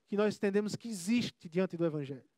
[0.09, 2.29] que nós entendemos que existe diante do Evangelho.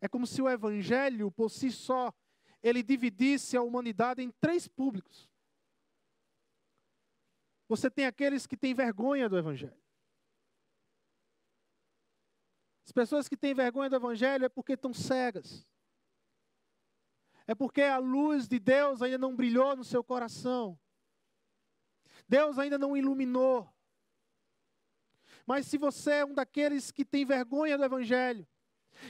[0.00, 2.12] É como se o Evangelho, por si só,
[2.62, 5.28] ele dividisse a humanidade em três públicos.
[7.68, 9.76] Você tem aqueles que têm vergonha do Evangelho.
[12.84, 15.66] As pessoas que têm vergonha do Evangelho é porque estão cegas.
[17.46, 20.78] É porque a luz de Deus ainda não brilhou no seu coração.
[22.28, 23.72] Deus ainda não iluminou.
[25.46, 28.46] Mas se você é um daqueles que tem vergonha do Evangelho,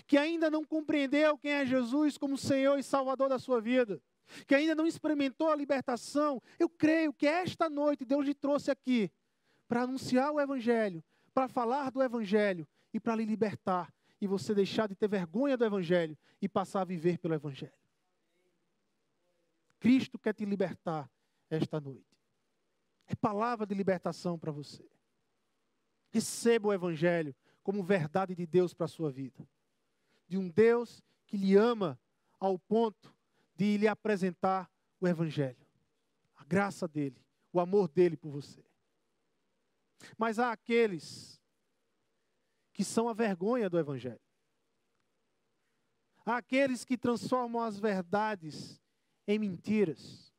[0.07, 4.01] que ainda não compreendeu quem é Jesus como Senhor e Salvador da sua vida,
[4.47, 9.11] que ainda não experimentou a libertação, eu creio que esta noite Deus lhe trouxe aqui
[9.68, 11.03] para anunciar o Evangelho,
[11.35, 15.64] para falar do Evangelho e para lhe libertar e você deixar de ter vergonha do
[15.64, 17.72] Evangelho e passar a viver pelo Evangelho.
[19.80, 21.11] Cristo quer te libertar
[21.51, 22.07] esta noite.
[23.09, 24.89] É palavra de libertação para você.
[26.12, 29.47] Receba o Evangelho como verdade de Deus para a sua vida.
[30.33, 32.01] De um Deus que lhe ama
[32.41, 33.14] ao ponto
[33.55, 35.66] de lhe apresentar o Evangelho.
[36.37, 37.22] A graça dele,
[37.53, 38.64] o amor dele por você.
[40.16, 41.39] Mas há aqueles
[42.72, 44.22] que são a vergonha do Evangelho.
[46.24, 48.80] Há aqueles que transformam as verdades
[49.28, 50.33] em mentiras.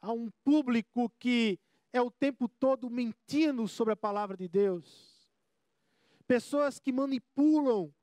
[0.00, 1.60] Há um público que
[1.92, 5.28] é o tempo todo mentindo sobre a palavra de Deus.
[6.26, 7.94] Pessoas que manipulam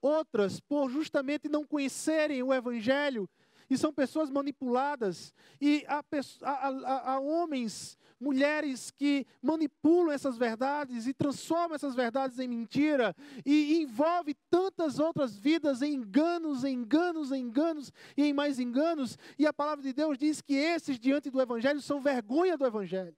[0.00, 3.28] outras por justamente não conhecerem o Evangelho
[3.70, 6.02] e são pessoas manipuladas, e há,
[6.42, 13.14] há, há, homens, mulheres que manipulam essas verdades e transformam essas verdades em mentira,
[13.46, 19.16] e envolve tantas outras vidas em enganos, em enganos, em enganos e em mais enganos,
[19.38, 23.16] e a palavra de Deus diz que esses diante do Evangelho são vergonha do Evangelho.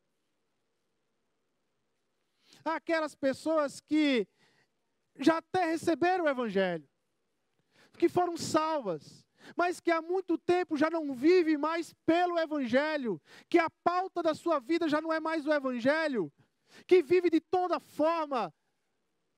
[2.62, 4.28] Há aquelas pessoas que
[5.18, 6.88] já até receberam o Evangelho,
[7.98, 13.58] que foram salvas, mas que há muito tempo já não vive mais pelo Evangelho, que
[13.58, 16.32] a pauta da sua vida já não é mais o Evangelho,
[16.86, 18.52] que vive de toda forma,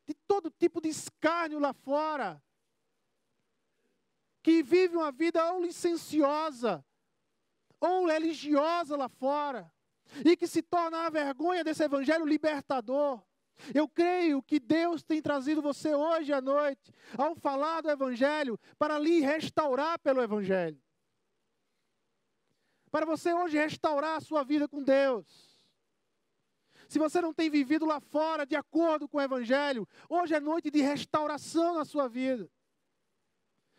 [0.07, 2.43] de todo tipo de escárnio lá fora,
[4.43, 6.85] que vive uma vida ou licenciosa,
[7.81, 9.73] ou religiosa lá fora,
[10.25, 13.23] e que se torna a vergonha desse Evangelho libertador.
[13.75, 18.99] Eu creio que Deus tem trazido você hoje à noite, ao falar do Evangelho, para
[18.99, 20.81] lhe restaurar pelo Evangelho.
[22.91, 25.27] Para você hoje restaurar a sua vida com Deus.
[26.89, 30.71] Se você não tem vivido lá fora de acordo com o Evangelho, hoje é noite
[30.71, 32.51] de restauração na sua vida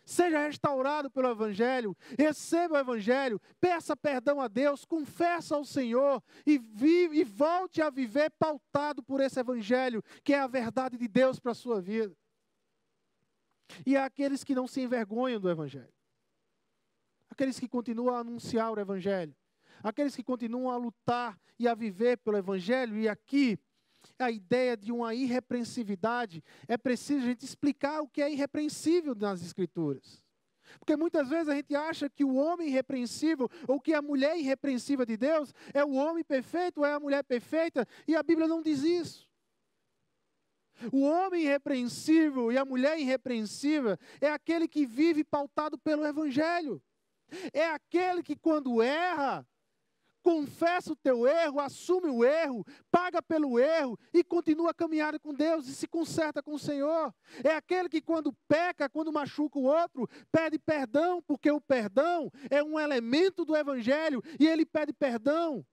[0.05, 6.23] seja restaurado pelo Evangelho, receba o Evangelho, peça perdão a Deus, confessa ao Senhor.
[6.45, 11.07] E, vive, e volte a viver pautado por esse Evangelho, que é a verdade de
[11.07, 12.15] Deus para a sua vida.
[13.85, 15.93] E há aqueles que não se envergonham do Evangelho,
[17.29, 19.35] aqueles que continuam a anunciar o Evangelho,
[19.83, 23.57] aqueles que continuam a lutar e a viver pelo Evangelho, e aqui
[24.19, 29.41] a ideia de uma irrepreensividade, é preciso a gente explicar o que é irrepreensível nas
[29.41, 30.23] Escrituras.
[30.79, 35.05] Porque muitas vezes a gente acha que o homem irrepreensível ou que a mulher irrepreensível
[35.05, 38.61] de Deus é o homem perfeito ou é a mulher perfeita, e a Bíblia não
[38.61, 39.29] diz isso.
[40.91, 46.81] O homem irrepreensível e a mulher irrepreensível é aquele que vive pautado pelo Evangelho.
[47.53, 49.47] É aquele que, quando erra,
[50.25, 55.31] confessa o teu erro, assume o erro, paga pelo erro e continua a caminhar com
[55.31, 57.13] Deus e se conserta com o Senhor.
[57.43, 62.63] É aquele que, quando peca, quando machuca o outro, pede perdão, porque o perdão é
[62.63, 65.63] um elemento do Evangelho e ele pede perdão.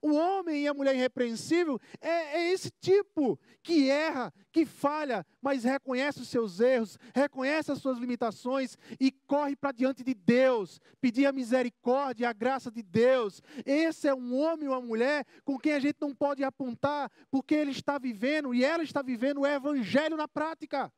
[0.00, 2.08] O homem e a mulher irrepreensível é,
[2.38, 7.98] é, esse tipo que erra, que falha, mas reconhece os seus erros, reconhece as suas
[7.98, 13.42] limitações e corre para diante de Deus, pedir a misericórdia e a graça de Deus.
[13.64, 17.54] Esse é um homem ou uma mulher com quem a gente não pode apontar, porque
[17.54, 20.92] ele está vivendo e ela está vivendo o evangelho na prática.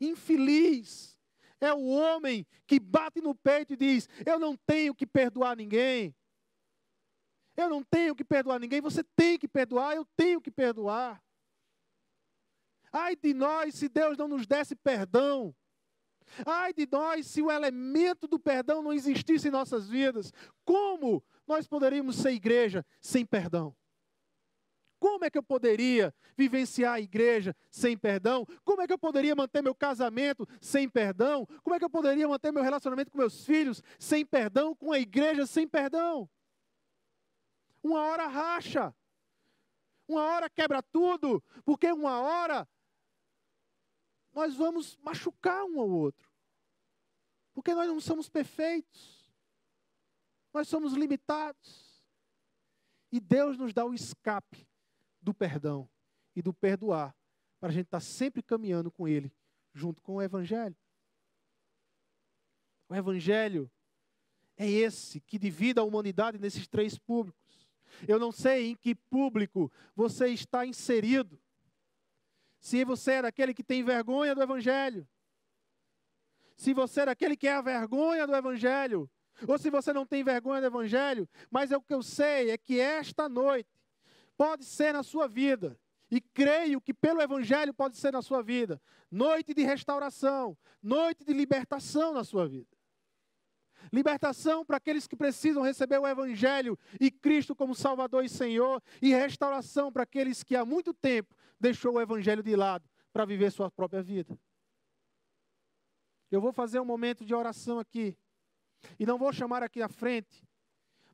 [0.00, 1.19] Infeliz
[1.60, 6.14] é o homem que bate no peito e diz: Eu não tenho que perdoar ninguém.
[7.56, 8.80] Eu não tenho que perdoar ninguém.
[8.80, 9.94] Você tem que perdoar.
[9.94, 11.22] Eu tenho que perdoar.
[12.92, 15.54] Ai de nós se Deus não nos desse perdão.
[16.46, 20.32] Ai de nós se o elemento do perdão não existisse em nossas vidas.
[20.64, 23.76] Como nós poderíamos ser igreja sem perdão?
[25.00, 28.46] Como é que eu poderia vivenciar a igreja sem perdão?
[28.62, 31.46] Como é que eu poderia manter meu casamento sem perdão?
[31.64, 34.76] Como é que eu poderia manter meu relacionamento com meus filhos sem perdão?
[34.76, 36.28] Com a igreja sem perdão?
[37.82, 38.94] Uma hora racha.
[40.06, 42.68] Uma hora quebra tudo, porque uma hora
[44.34, 46.28] nós vamos machucar um ao outro.
[47.54, 49.32] Porque nós não somos perfeitos.
[50.52, 52.04] Nós somos limitados.
[53.10, 54.69] E Deus nos dá o escape
[55.20, 55.88] do perdão
[56.34, 57.14] e do perdoar,
[57.58, 59.32] para a gente estar sempre caminhando com Ele,
[59.74, 60.76] junto com o Evangelho.
[62.88, 63.70] O Evangelho
[64.56, 67.68] é esse que divide a humanidade nesses três públicos.
[68.06, 71.40] Eu não sei em que público você está inserido.
[72.58, 75.08] Se você é daquele que tem vergonha do Evangelho,
[76.56, 79.10] se você é daquele que é a vergonha do Evangelho,
[79.48, 82.58] ou se você não tem vergonha do Evangelho, mas é o que eu sei é
[82.58, 83.79] que esta noite
[84.40, 85.78] pode ser na sua vida
[86.10, 88.80] E creio que pelo Evangelho pode ser na sua vida
[89.10, 92.74] noite de restauração, noite de libertação na sua vida.
[93.92, 99.12] Libertação para aqueles que precisam receber o Evangelho e Cristo como Salvador e Senhor, e
[99.12, 103.70] restauração para aqueles que há muito tempo deixou o Evangelho de lado para viver sua
[103.70, 104.38] própria vida.
[106.30, 108.16] Eu vou fazer um momento de oração aqui,
[108.98, 110.46] e não vou chamar aqui à frente,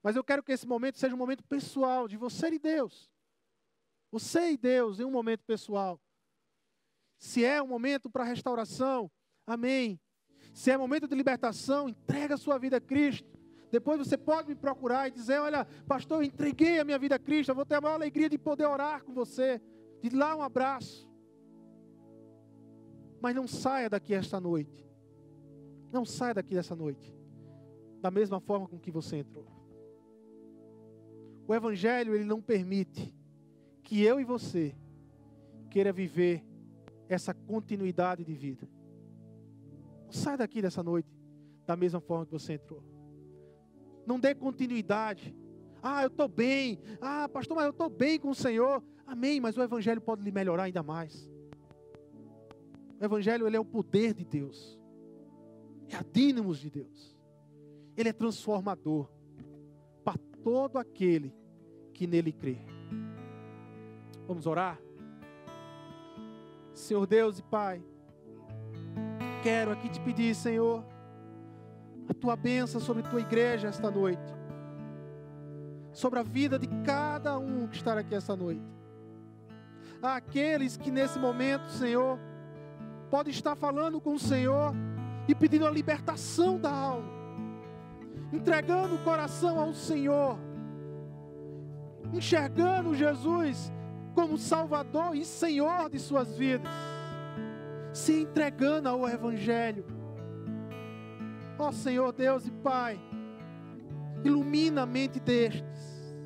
[0.03, 3.11] mas eu quero que esse momento seja um momento pessoal de você e Deus.
[4.11, 6.00] Você e Deus em um momento pessoal.
[7.18, 9.11] Se é um momento para restauração,
[9.46, 10.00] amém.
[10.52, 13.28] Se é momento de libertação, entrega a sua vida a Cristo.
[13.70, 17.18] Depois você pode me procurar e dizer: Olha, pastor, eu entreguei a minha vida a
[17.18, 17.50] Cristo.
[17.50, 19.61] Eu vou ter a maior alegria de poder orar com você,
[20.00, 21.09] de dar um abraço.
[23.20, 24.86] Mas não saia daqui esta noite.
[25.92, 27.16] Não saia daqui dessa noite
[28.07, 29.44] da mesma forma com que você entrou.
[31.48, 33.12] O Evangelho ele não permite
[33.87, 34.74] que eu e você
[35.70, 36.45] queira viver
[37.09, 38.68] essa continuidade de vida.
[40.11, 41.09] Sai daqui dessa noite
[41.64, 42.82] da mesma forma que você entrou.
[44.05, 45.34] Não dê continuidade.
[45.80, 46.80] Ah, eu estou bem.
[47.01, 48.82] Ah, pastor, mas eu estou bem com o Senhor.
[49.07, 51.30] Amém, mas o Evangelho pode lhe melhorar ainda mais.
[53.01, 54.80] O Evangelho ele é o poder de Deus.
[55.89, 57.16] É a dínamos de Deus.
[57.97, 59.09] Ele é transformador
[60.03, 61.32] para todo aquele
[61.95, 62.76] que nele crê.
[64.27, 64.79] Vamos orar?
[66.72, 67.83] Senhor Deus e Pai
[69.47, 70.85] quero aqui te pedir, Senhor,
[72.09, 74.35] a tua bênção sobre tua igreja esta noite,
[75.93, 78.64] sobre a vida de cada um que está aqui esta noite.
[80.03, 82.18] Há aqueles que nesse momento, Senhor,
[83.09, 84.74] podem estar falando com o Senhor
[85.29, 87.09] e pedindo a libertação da alma,
[88.33, 90.37] entregando o coração ao Senhor,
[92.12, 93.72] enxergando Jesus
[94.17, 96.73] como Salvador e Senhor de suas vidas
[97.93, 99.85] se entregando ao Evangelho.
[101.59, 102.99] Ó Senhor Deus e Pai,
[104.25, 106.17] ilumina a mente destes,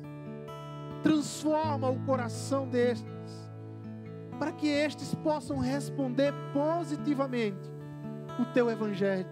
[1.03, 3.51] transforma o coração destes,
[4.39, 7.69] para que estes possam responder positivamente
[8.39, 9.29] o Teu Evangelho.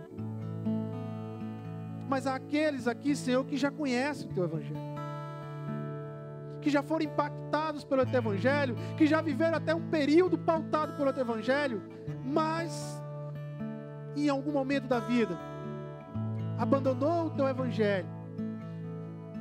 [2.09, 4.88] Mas há aqueles aqui, Senhor, que já conhecem o Teu Evangelho
[6.61, 11.81] que já foram impactados pelo evangelho, que já viveram até um período pautado pelo evangelho,
[12.23, 13.01] mas
[14.15, 15.37] em algum momento da vida
[16.57, 18.07] abandonou o teu evangelho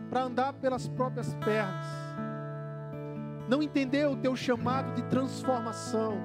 [0.08, 1.86] para andar pelas próprias pernas.
[3.48, 6.18] Não entendeu o teu chamado de transformação.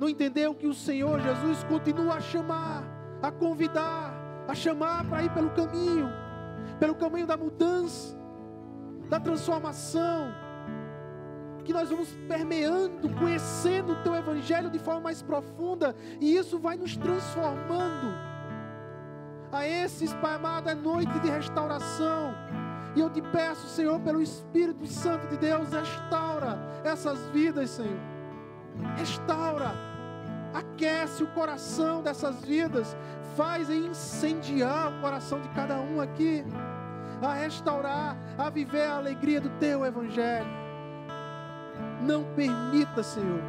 [0.00, 2.82] Não entendeu que o Senhor Jesus continua a chamar,
[3.22, 4.12] a convidar,
[4.48, 6.08] a chamar para ir pelo caminho,
[6.78, 8.17] pelo caminho da mudança
[9.08, 10.32] da transformação,
[11.64, 16.76] que nós vamos permeando, conhecendo o Teu Evangelho de forma mais profunda, e isso vai
[16.76, 18.14] nos transformando.
[19.50, 22.34] A esses, Pai amado, é noite de restauração.
[22.94, 27.98] E eu te peço, Senhor, pelo Espírito Santo de Deus, restaura essas vidas, Senhor.
[28.96, 29.72] Restaura,
[30.52, 32.96] aquece o coração dessas vidas,
[33.36, 36.44] faz incendiar o coração de cada um aqui
[37.22, 40.46] a restaurar, a viver a alegria do teu evangelho.
[42.02, 43.42] Não permita, Senhor,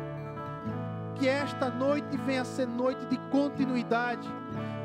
[1.15, 4.27] que esta noite venha a ser noite de continuidade,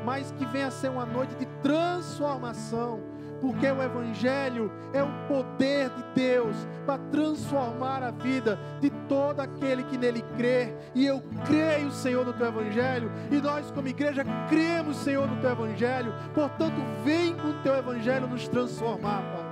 [0.03, 5.44] mas que venha a ser uma noite de transformação porque o Evangelho é o poder
[5.57, 10.73] de Deus para transformar a vida de todo aquele que nele crê.
[10.93, 15.51] E eu creio, Senhor, no teu Evangelho, e nós, como igreja, cremos, Senhor, no teu
[15.51, 16.13] Evangelho.
[16.33, 19.45] Portanto, vem com o teu Evangelho nos transformar, Pai.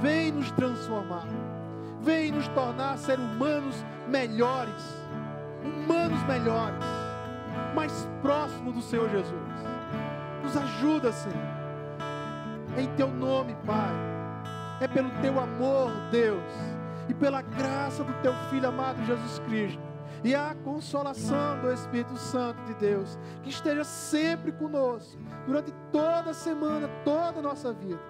[0.00, 1.26] Vem nos transformar,
[2.02, 3.74] vem nos tornar ser humanos
[4.08, 4.84] melhores,
[5.64, 6.84] humanos melhores,
[7.74, 9.34] mais próximos do Senhor Jesus.
[10.42, 11.56] Nos ajuda, Senhor
[12.76, 14.15] em teu nome, Pai.
[14.80, 16.42] É pelo teu amor, Deus,
[17.08, 19.80] e pela graça do teu Filho amado Jesus Cristo,
[20.22, 26.34] e a consolação do Espírito Santo de Deus, que esteja sempre conosco, durante toda a
[26.34, 28.00] semana, toda a nossa vida,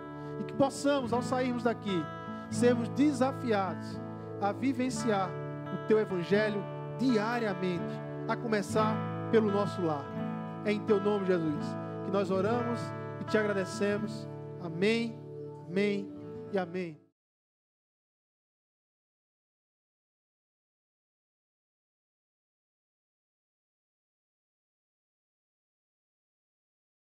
[0.40, 2.04] e que possamos, ao sairmos daqui,
[2.50, 4.00] sermos desafiados
[4.40, 5.30] a vivenciar
[5.72, 6.62] o teu Evangelho
[6.98, 8.96] diariamente, a começar
[9.30, 10.04] pelo nosso lar.
[10.64, 11.64] É em teu nome, Jesus,
[12.04, 12.80] que nós oramos
[13.20, 14.28] e te agradecemos.
[14.62, 15.18] Amém,
[15.68, 16.15] amém
[16.58, 17.05] amém.